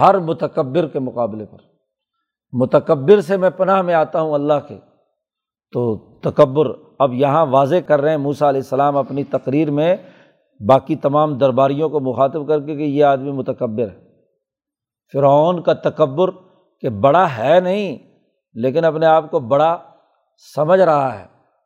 ہر 0.00 0.18
متکبر 0.18 0.86
کے 0.86 0.98
مقابلے 0.98 1.44
پر۔ 1.46 1.56
متکبر 2.52 3.20
سے 3.20 3.36
میں 3.36 3.50
پناہ 3.50 3.82
میں 3.82 3.94
آتا 3.94 4.20
ہوں 4.20 4.34
اللہ 4.34 4.52
کے۔ 4.68 4.78
تو 5.72 5.96
تکبر 5.96 6.66
اب 6.98 7.14
یہاں 7.14 7.46
واضح 7.46 7.74
کر 7.86 8.00
رہے 8.00 8.10
ہیں 8.10 8.16
موسا 8.16 8.48
علیہ 8.48 8.60
السلام 8.60 8.96
اپنی 8.96 9.24
تقریر 9.24 9.70
میں 9.70 9.96
باقی 10.66 10.96
تمام 10.96 11.38
درباریوں 11.38 11.88
کو 11.88 12.00
مخاطب 12.00 12.48
کر 12.48 12.60
کے 12.60 12.76
کہ 12.76 12.82
یہ 12.82 13.04
آدمی 13.04 13.32
متکبر 13.32 13.82
ہے۔ 13.82 14.00
فرعون 15.12 15.62
کا 15.62 15.72
تکبر 15.72 16.30
کہ 16.80 16.88
بڑا 16.88 17.26
ہے 17.38 17.60
نہیں، 17.60 17.98
لیکن 18.54 18.84
اپنے 18.84 19.06
آپ 19.06 19.30
کو 19.30 19.40
بڑا 19.40 19.76
سمجھ 20.54 20.80
رہا 20.80 21.18
ہے۔ 21.18 21.24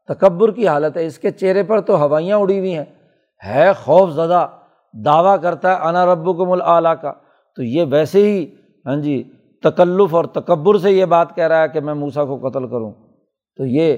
تکبر 0.09 0.51
کی 0.51 0.69
حالت 0.69 0.97
ہے، 0.97 1.07
اس 1.07 1.19
کے 1.19 1.31
چہرے 1.31 1.63
پر 1.63 1.81
تو 1.81 1.97
ہوائیاں 1.97 2.39
اڑی 2.39 2.59
ہوئی 2.59 2.75
ہیں۔ 2.75 2.85
ہے 3.47 3.73
خوف 3.73 4.11
زدہ، 4.11 4.47
دعویٰ 4.93 5.37
کرتا 5.43 5.77
ہے، 5.77 5.89
انا 5.89 6.07
رب 6.07 6.25
کو 6.25 6.47
مل 6.47 6.63
اعلیٰ 6.63 6.95
کا۔ 7.03 7.13
تو 7.57 7.63
یہ 7.63 7.85
ویسے 7.91 8.33
ہی 8.33 8.47
ہاں 8.87 8.97
جی 8.97 9.23
تکلف 9.63 10.15
اور 10.15 10.25
تکبر 10.25 10.79
سے 10.79 10.91
یہ 10.91 11.05
بات 11.05 11.35
کہہ 11.35 11.45
رہا 11.45 11.63
ہے 11.63 11.69
کہ 11.69 11.81
میں 11.81 11.95
موسا 11.95 12.25
کو 12.25 12.49
قتل 12.49 12.69
کروں۔ 12.69 12.93
تو 13.57 13.67
یہ 13.67 13.97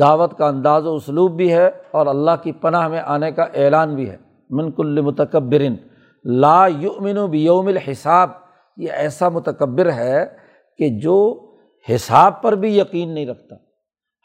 دعوت 0.00 0.38
کا 0.38 0.46
انداز 0.46 0.86
و 0.86 0.94
اسلوب 0.94 1.32
بھی 1.32 1.52
ہے 1.52 1.70
اور 1.90 2.06
اللہ 2.06 2.30
کی 2.42 2.52
پناہ 2.52 2.88
میں 2.88 3.00
آنے 3.00 3.32
کا 3.32 3.42
اعلان 3.42 3.94
بھی 3.94 4.10
ہے۔ 4.10 4.16
منکل 4.50 5.00
متکبرن، 5.00 5.74
لا 6.24 6.66
یؤمن 6.66 7.30
بیوم 7.30 7.66
الحساب۔ 7.66 8.30
یہ 8.76 8.88
ایسا 8.92 9.28
متکبر 9.28 9.92
ہے 9.92 10.26
کہ 10.78 10.88
جو 10.88 11.46
حساب 11.94 12.42
پر 12.42 12.52
بھی 12.52 12.78
یقین 12.78 13.14
نہیں 13.14 13.26
رکھتا۔ 13.26 13.54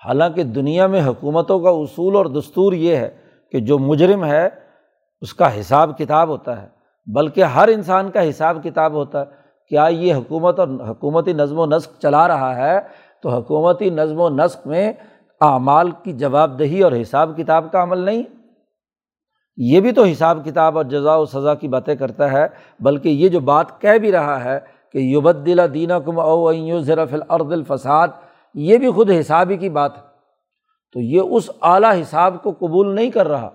حالانکہ 0.06 0.44
دنیا 0.44 0.88
میں 0.88 1.02
حکومتوں 1.02 1.60
کا 1.60 1.70
اصول 1.70 2.16
اور 2.16 2.26
دستور 2.26 2.74
یہ 2.74 2.96
ہے 2.96 3.10
کہ 3.52 3.60
جو 3.60 3.80
مجرم 3.80 4.26
ہے، 4.26 4.50
اس 5.22 5.34
کا 5.34 5.60
حساب 5.60 5.98
کتاب 5.98 6.30
ہوتا 6.30 6.62
ہے۔ 6.62 6.68
بلکہ 7.14 7.44
ہر 7.44 7.68
انسان 7.68 8.12
کا 8.12 8.30
حساب 8.30 8.58
کتاب 8.64 8.94
ہوتا 8.94 9.20
ہے۔ 9.20 9.26
کیا 9.70 9.84
یہ 9.84 10.14
حکومت 10.14 10.60
اور 10.60 10.68
حکومتی 10.68 11.34
نظم 11.34 11.60
و 11.60 11.66
نسق 11.66 12.02
چلا 12.02 12.28
رہا 12.28 12.56
ہے؟ 12.56 12.80
تو 13.24 13.30
حکومتی 13.30 13.90
نظم 13.90 14.20
و 14.20 14.30
نسق 14.30 14.68
میں 14.68 14.94
اعمال 15.42 15.92
کی 15.92 16.14
جواب 16.14 16.60
دہی 16.60 16.82
اور 16.82 16.92
حساب 17.02 17.32
کتاب 17.38 17.72
کا 17.72 17.84
عمل 17.84 17.98
نہیں۔ 17.98 18.24
یہ 19.58 19.80
بھی 19.80 19.92
تو 19.92 20.04
حساب 20.04 20.46
کتاب 20.46 20.78
اور 20.78 20.86
جزا 20.86 21.16
و 21.16 21.26
سزا 21.26 21.54
کی 21.54 21.68
باتیں 21.68 21.96
کرتا 21.96 22.32
ہے، 22.32 22.48
بلکہ 22.80 23.10
یہ 23.10 23.30
جو 23.30 23.40
بات 23.40 23.82
کہہ 23.82 23.98
بھی 23.98 24.12
رہا 24.12 24.44
ہے 24.44 24.60
کہ 24.92 24.98
یوبد 24.98 25.46
دلا 25.46 25.66
دینا 25.74 26.00
کم 26.00 26.20
او 26.20 26.52
ذرف 26.80 27.14
الرد 27.14 27.52
الفساد، 27.52 28.08
یہ 28.54 28.78
بھی 28.78 28.92
خود 28.92 29.12
حسابی 29.12 29.58
کی 29.58 29.70
بات 29.70 29.98
ہے۔ 29.98 30.04
تو 30.94 31.00
یہ 31.00 31.22
اس 31.22 31.50
اعلیٰ 31.62 32.02
حساب 32.02 32.44
کو 32.44 32.52
قبول 32.52 32.96
نہیں 32.96 33.12
کر 33.12 33.28
رہا۔ 33.28 33.50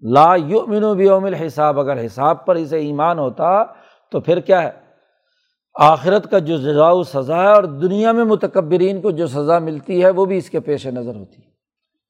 لا 0.00 0.34
یؤمن 0.34 0.96
بیوم 0.96 1.24
الحساب، 1.24 1.80
اگر 1.80 2.06
حساب 2.06 2.46
پر 2.46 2.54
اسے 2.54 2.78
ایمان 2.78 3.18
ہوتا 3.18 3.64
تو 4.10 4.20
پھر 4.20 4.40
کیا 4.40 4.62
ہے؟ 4.62 4.81
آخرت 5.80 6.30
کا 6.30 6.38
جو 6.38 6.56
جزا 6.56 6.90
و 6.90 7.02
سزا 7.02 7.42
ہے 7.42 7.52
اور 7.52 7.64
دنیا 7.64 8.12
میں 8.12 8.24
متکبرین 8.24 9.00
کو 9.00 9.10
جو 9.10 9.26
سزا 9.26 9.58
ملتی 9.58 10.04
ہے 10.04 10.10
وہ 10.10 10.24
بھی 10.24 10.36
اس 10.36 10.50
کے 10.50 10.60
پیش 10.60 10.86
نظر 10.86 11.16
ہوتی 11.16 11.42
ہے۔ 11.42 11.52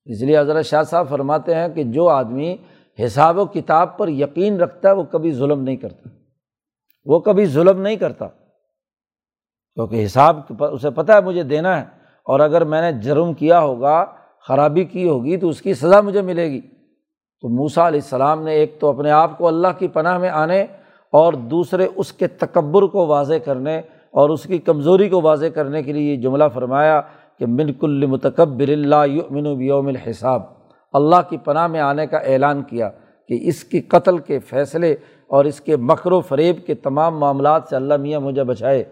اس 0.05 0.22
لیے 0.22 0.38
حضرت 0.38 0.64
شاہ 0.64 0.83
صاحب 0.83 1.09
فرماتے 1.09 1.55
ہیں 1.55 1.68
کہ 1.68 1.83
جو 1.83 2.09
آدمی 2.09 2.57
حساب 3.05 3.38
و 3.38 3.44
کتاب 3.44 3.98
پر 3.98 4.09
یقین 4.09 4.61
رکھتا 4.61 4.88
ہے 4.88 4.94
وہ 4.94 5.03
کبھی 5.03 5.33
ظلم 5.33 5.62
نہیں 5.62 5.77
کرتا۔ 5.77 6.09
وہ 7.05 7.18
کبھی 7.18 7.46
ظلم 7.46 7.81
نہیں 7.81 7.96
کرتا۔ 7.96 8.29
کیونکہ 9.75 10.05
حساب 10.05 10.40
اسے 10.61 10.90
پتہ 10.90 11.12
ہے 11.12 11.20
مجھے 11.20 11.42
دینا 11.42 11.81
ہے 11.81 11.85
اور 12.25 12.40
اگر 12.40 12.64
میں 12.64 12.92
نے 12.92 13.01
جرم 13.01 13.35
کیا 13.35 13.61
ہوگا، 13.61 14.05
خرابی 14.48 14.85
کی 14.85 15.09
ہوگی 15.09 15.37
تو 15.37 15.48
اس 15.48 15.62
کی 15.62 15.75
سزا 15.75 16.01
مجھے 16.01 16.22
ملے 16.22 16.51
گی۔ 16.51 16.61
تو 17.40 17.48
موسا 17.48 17.88
علیہ 17.88 18.01
السلام 18.05 18.42
نے 18.42 18.53
ایک 18.53 18.81
تو 18.81 18.88
اپنے 18.88 19.11
آپ 19.11 19.38
کو 19.38 19.48
اللہ 19.48 19.68
کی 19.79 19.88
پناہ 19.88 20.18
میں 20.18 20.31
آنے 20.31 20.66
اور 21.12 21.33
دوسرے 21.33 21.88
اس 21.96 22.12
کے 22.12 22.27
تکبر 22.27 22.83
کو 22.83 23.07
واضح 23.07 23.35
کرنے 23.44 23.79
اور 24.11 24.31
اس 24.31 24.42
کی 24.42 24.59
کمزوری 24.59 25.09
کو 25.09 25.20
واضح 25.20 25.46
کرنے 25.46 25.83
کے 25.83 25.92
لیے 25.92 26.12
یہ 26.12 26.16
جملہ 26.16 26.44
فرمایا 26.55 27.01
کہ 27.38 27.72
کل 27.81 28.07
متکبر 28.07 28.68
اللہ 28.68 29.07
یؤمن 29.07 29.55
بیوم 29.55 29.87
الحساب۔ 29.87 30.42
اللہ 30.92 31.16
کی 31.29 31.37
پناہ 31.37 31.66
میں 31.66 31.81
آنے 31.81 32.07
کا 32.07 32.16
اعلان 32.16 32.62
کیا 32.62 32.90
کہ 33.29 33.38
اس 33.42 33.64
کی 33.64 33.81
قتل 33.81 34.18
کے 34.18 34.38
فیصلے 34.38 34.92
اور 35.27 35.44
اس 35.44 35.61
کے 35.61 35.77
مکر 35.77 36.12
و 36.12 36.20
فریب 36.20 36.66
کے 36.66 36.75
تمام 36.75 37.18
معاملات 37.18 37.62
سے 37.70 37.77
اللہ 37.77 37.96
میاں 37.96 38.20
مجھے 38.20 38.44
بچائے۔ 38.44 38.85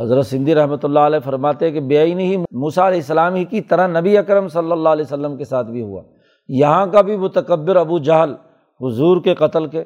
حضرت 0.00 0.26
سندھی 0.26 0.54
رحمۃ 0.54 0.76
اللہ 0.82 0.98
علیہ 0.98 1.18
فرماتے 1.18 1.70
کہ 1.70 1.80
بے 1.80 1.98
آئین 1.98 2.20
ہی 2.20 2.36
موسا 2.36 2.88
علیہ 2.88 2.98
السلام 2.98 3.34
ہی 3.34 3.44
کی 3.44 3.60
طرح 3.60 4.00
نبی 4.00 4.18
اکرم 4.18 4.48
صلی 4.48 4.72
اللہ 4.72 4.88
علیہ 4.88 5.04
وسلم 5.04 5.36
کے 5.36 5.44
ساتھ 5.44 5.66
بھی 5.66 5.82
ہوا۔ 5.82 6.02
یہاں 6.48 6.86
کا 6.86 7.00
بھی 7.00 7.16
متکبر 7.16 7.76
ابو 7.76 7.98
جہل 7.98 8.34
حضور 8.80 9.20
کے 9.20 9.34
قتل 9.34 9.66
کے 9.66 9.84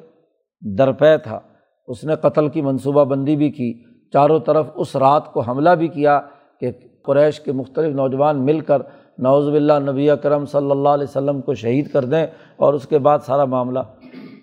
درپے 0.61 1.17
تھا۔ 1.17 1.39
اس 1.87 2.03
نے 2.03 2.15
قتل 2.15 2.47
کی 2.47 2.61
منصوبہ 2.61 3.03
بندی 3.03 3.35
بھی 3.35 3.49
کی۔ 3.49 3.83
چاروں 4.13 4.39
طرف 4.39 4.67
اس 4.75 4.95
رات 4.95 5.33
کو 5.33 5.39
حملہ 5.39 5.69
بھی 5.69 5.87
کیا 5.87 6.21
کہ 6.59 6.71
قریش 7.03 7.39
کے 7.39 7.51
مختلف 7.51 7.95
نوجوان 7.95 8.45
مل 8.45 8.59
کر 8.59 8.81
نوز 9.17 9.49
باللہ 9.49 9.91
نبی 9.91 10.09
اکرم 10.09 10.45
صلی 10.45 10.71
اللہ 10.71 10.89
علیہ 10.89 11.03
وسلم 11.03 11.41
کو 11.41 11.53
شہید 11.53 11.91
کر 11.91 12.05
دیں 12.05 12.27
اور 12.57 12.73
اس 12.73 12.87
کے 12.87 12.99
بعد 12.99 13.19
سارا 13.19 13.45
معاملہ۔ 13.45 13.79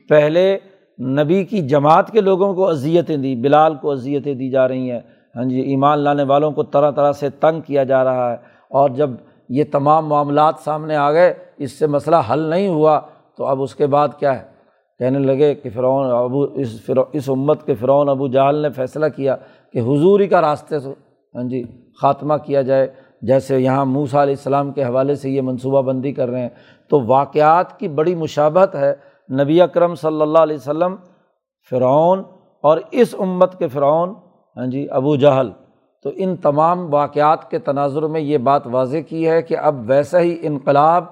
پہلے 0.09 0.59
نبی 1.01 1.45
کی 1.45 1.69
جماعت 1.69 2.11
کے 2.11 2.21
لوگوں 2.21 2.55
کو 2.55 2.69
اذیتیں 2.69 3.17
دی، 3.17 3.37
بلال 3.37 3.75
کو 3.75 3.91
اذیتیں 3.91 4.35
دی 4.35 4.51
جا 4.51 4.69
رہی 4.69 4.91
ہیں۔ 4.91 5.01
ہاں 5.37 5.45
جی 5.45 5.61
ایمان 5.61 5.99
لانے 5.99 6.23
والوں 6.23 6.51
کو 6.51 6.63
طرح 6.63 6.91
طرح 6.91 7.13
سے 7.13 7.31
تنگ 7.31 7.61
کیا 7.61 7.85
جا 7.85 8.05
رہا 8.05 8.31
ہے۔ 8.31 8.37
اور 8.71 8.91
جب 8.91 9.11
یہ 9.49 9.65
تمام 9.73 10.07
معاملات 10.07 10.55
سامنے 10.65 10.97
آ 10.97 11.13
گئے، 11.13 11.35
اس 11.57 11.73
سے 11.73 11.87
مسئلہ 11.87 12.17
حل 12.33 12.39
نہیں 12.39 12.69
ہوا 12.69 13.01
تو 13.37 13.45
اب 13.45 13.63
اس 13.63 13.75
کے 13.75 13.87
بعد 13.87 14.09
کیا 14.19 14.43
ہے؟ 14.43 14.56
کہنے 14.99 15.19
لگے 15.19 15.55
کہ 15.55 15.71
فرعون 15.71 16.11
ابو، 16.11 16.43
اس 16.43 16.85
فرو 16.85 17.05
اس 17.13 17.29
امت 17.29 17.67
کے 17.67 17.75
فرعون 17.75 18.09
ابو 18.09 18.29
جہل 18.29 18.55
نے 18.55 18.71
فیصلہ 18.71 19.07
کیا 19.17 19.37
کہ 19.73 19.79
حضوری 19.79 20.27
کا 20.27 20.41
راستے 20.41 20.79
سے 20.79 20.91
ہاں 21.35 21.45
جی 21.45 21.63
خاتمہ 22.03 22.35
کیا 22.35 22.63
جائے۔ 22.63 22.87
جیسے 23.23 23.59
یہاں 23.59 23.85
موسا 23.85 24.23
علیہ 24.23 24.35
السلام 24.35 24.73
کے 24.73 24.85
حوالے 24.85 25.15
سے 25.15 25.31
یہ 25.31 25.41
منصوبہ 25.41 25.83
بندی 25.83 26.13
کر 26.13 26.29
رہے 26.29 26.41
ہیں۔ 26.41 26.49
تو 26.91 27.01
واقعات 27.07 27.79
کی 27.79 27.89
بڑی 27.89 28.15
مشابت 28.15 28.75
ہے 28.75 28.95
نبی 29.43 29.61
اکرم 29.61 29.95
صلی 29.95 30.23
اللہ 30.23 30.39
علیہ 30.39 30.57
وسلم، 30.57 30.97
فرعون 31.71 32.23
اور 32.63 32.79
اس 32.91 33.15
امت 33.19 33.59
کے 33.59 33.69
فرعون 33.69 34.15
ہاں 34.57 34.67
جی 34.67 34.87
ابو 34.91 35.17
جہل۔ 35.17 35.51
تو 36.03 36.11
ان 36.17 36.37
تمام 36.37 36.95
واقعات 36.95 37.51
کے 37.51 37.59
تناظر 37.59 38.03
میں 38.03 38.21
یہ 38.21 38.39
بات 38.39 38.63
واضح 38.67 38.97
کی 39.09 39.29
ہے 39.29 39.43
کہ 39.43 39.57
اب 39.59 39.75
ویسا 39.87 40.21
ہی 40.21 40.37
انقلاب، 40.43 41.05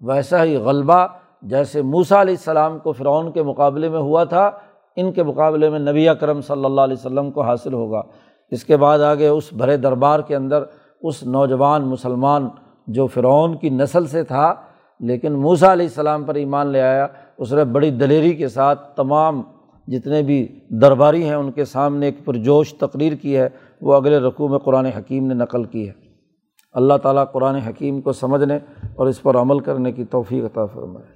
ویسا 0.00 0.44
ہی 0.44 0.56
غلبہ 0.56 1.06
جیسے 1.42 1.82
موسا 1.82 2.20
علیہ 2.20 2.34
السلام 2.34 2.78
کو 2.78 2.92
فرعون 2.92 3.32
کے 3.32 3.42
مقابلے 3.42 3.88
میں 3.88 3.98
ہوا 3.98 4.24
تھا، 4.24 4.50
ان 4.96 5.12
کے 5.12 5.22
مقابلے 5.22 5.70
میں 5.70 5.78
نبی 5.78 6.08
اکرم 6.08 6.40
صلی 6.40 6.64
اللہ 6.64 6.80
علیہ 6.80 6.96
وسلم 6.98 7.30
کو 7.30 7.42
حاصل 7.42 7.72
ہوگا۔ 7.72 8.02
اس 8.50 8.64
کے 8.64 8.76
بعد 8.76 8.98
آگے 8.98 9.28
اس 9.28 9.52
بھرے 9.52 9.76
دربار 9.76 10.20
کے 10.20 10.36
اندر 10.36 10.62
اس 11.02 11.22
نوجوان 11.22 11.82
مسلمان 11.82 12.48
جو 12.86 13.06
فرعون 13.06 13.56
کی 13.56 13.70
نسل 13.70 14.06
سے 14.06 14.22
تھا، 14.22 14.54
لیکن 15.00 15.32
موسا 15.32 15.72
علیہ 15.72 15.86
السلام 15.86 16.24
پر 16.24 16.34
ایمان 16.34 16.66
لے 16.66 16.82
آیا۔ 16.82 17.06
اس 17.38 17.52
نے 17.52 17.64
بڑی 17.64 17.90
دلیری 17.90 18.34
کے 18.34 18.48
ساتھ 18.48 18.96
تمام 18.96 19.42
جتنے 19.86 20.22
بھی 20.22 20.60
درباری 20.68 21.24
ہیں، 21.24 21.34
ان 21.34 21.50
کے 21.50 21.64
سامنے 21.64 22.06
ایک 22.06 22.24
پرجوش 22.24 22.74
تقریر 22.74 23.12
کی 23.12 23.36
ہے۔ 23.36 23.48
وہ 23.80 23.94
اگلے 23.94 24.18
رقوع 24.18 24.48
میں 24.48 24.58
قرآن 24.58 24.86
حکیم 24.86 25.26
نے 25.26 25.34
نقل 25.34 25.64
کی 25.64 25.88
ہے۔ 25.88 25.92
اللہ 26.72 26.94
تعالیٰ 27.02 27.24
قرآن 27.32 27.54
حکیم 27.54 28.00
کو 28.00 28.12
سمجھنے 28.12 28.56
اور 28.96 29.06
اس 29.06 29.22
پر 29.22 29.36
عمل 29.36 29.58
کرنے 29.58 29.92
کی 29.92 30.04
توفیق 30.04 30.44
عطا 30.44 30.66
فرمائے۔ 30.66 31.15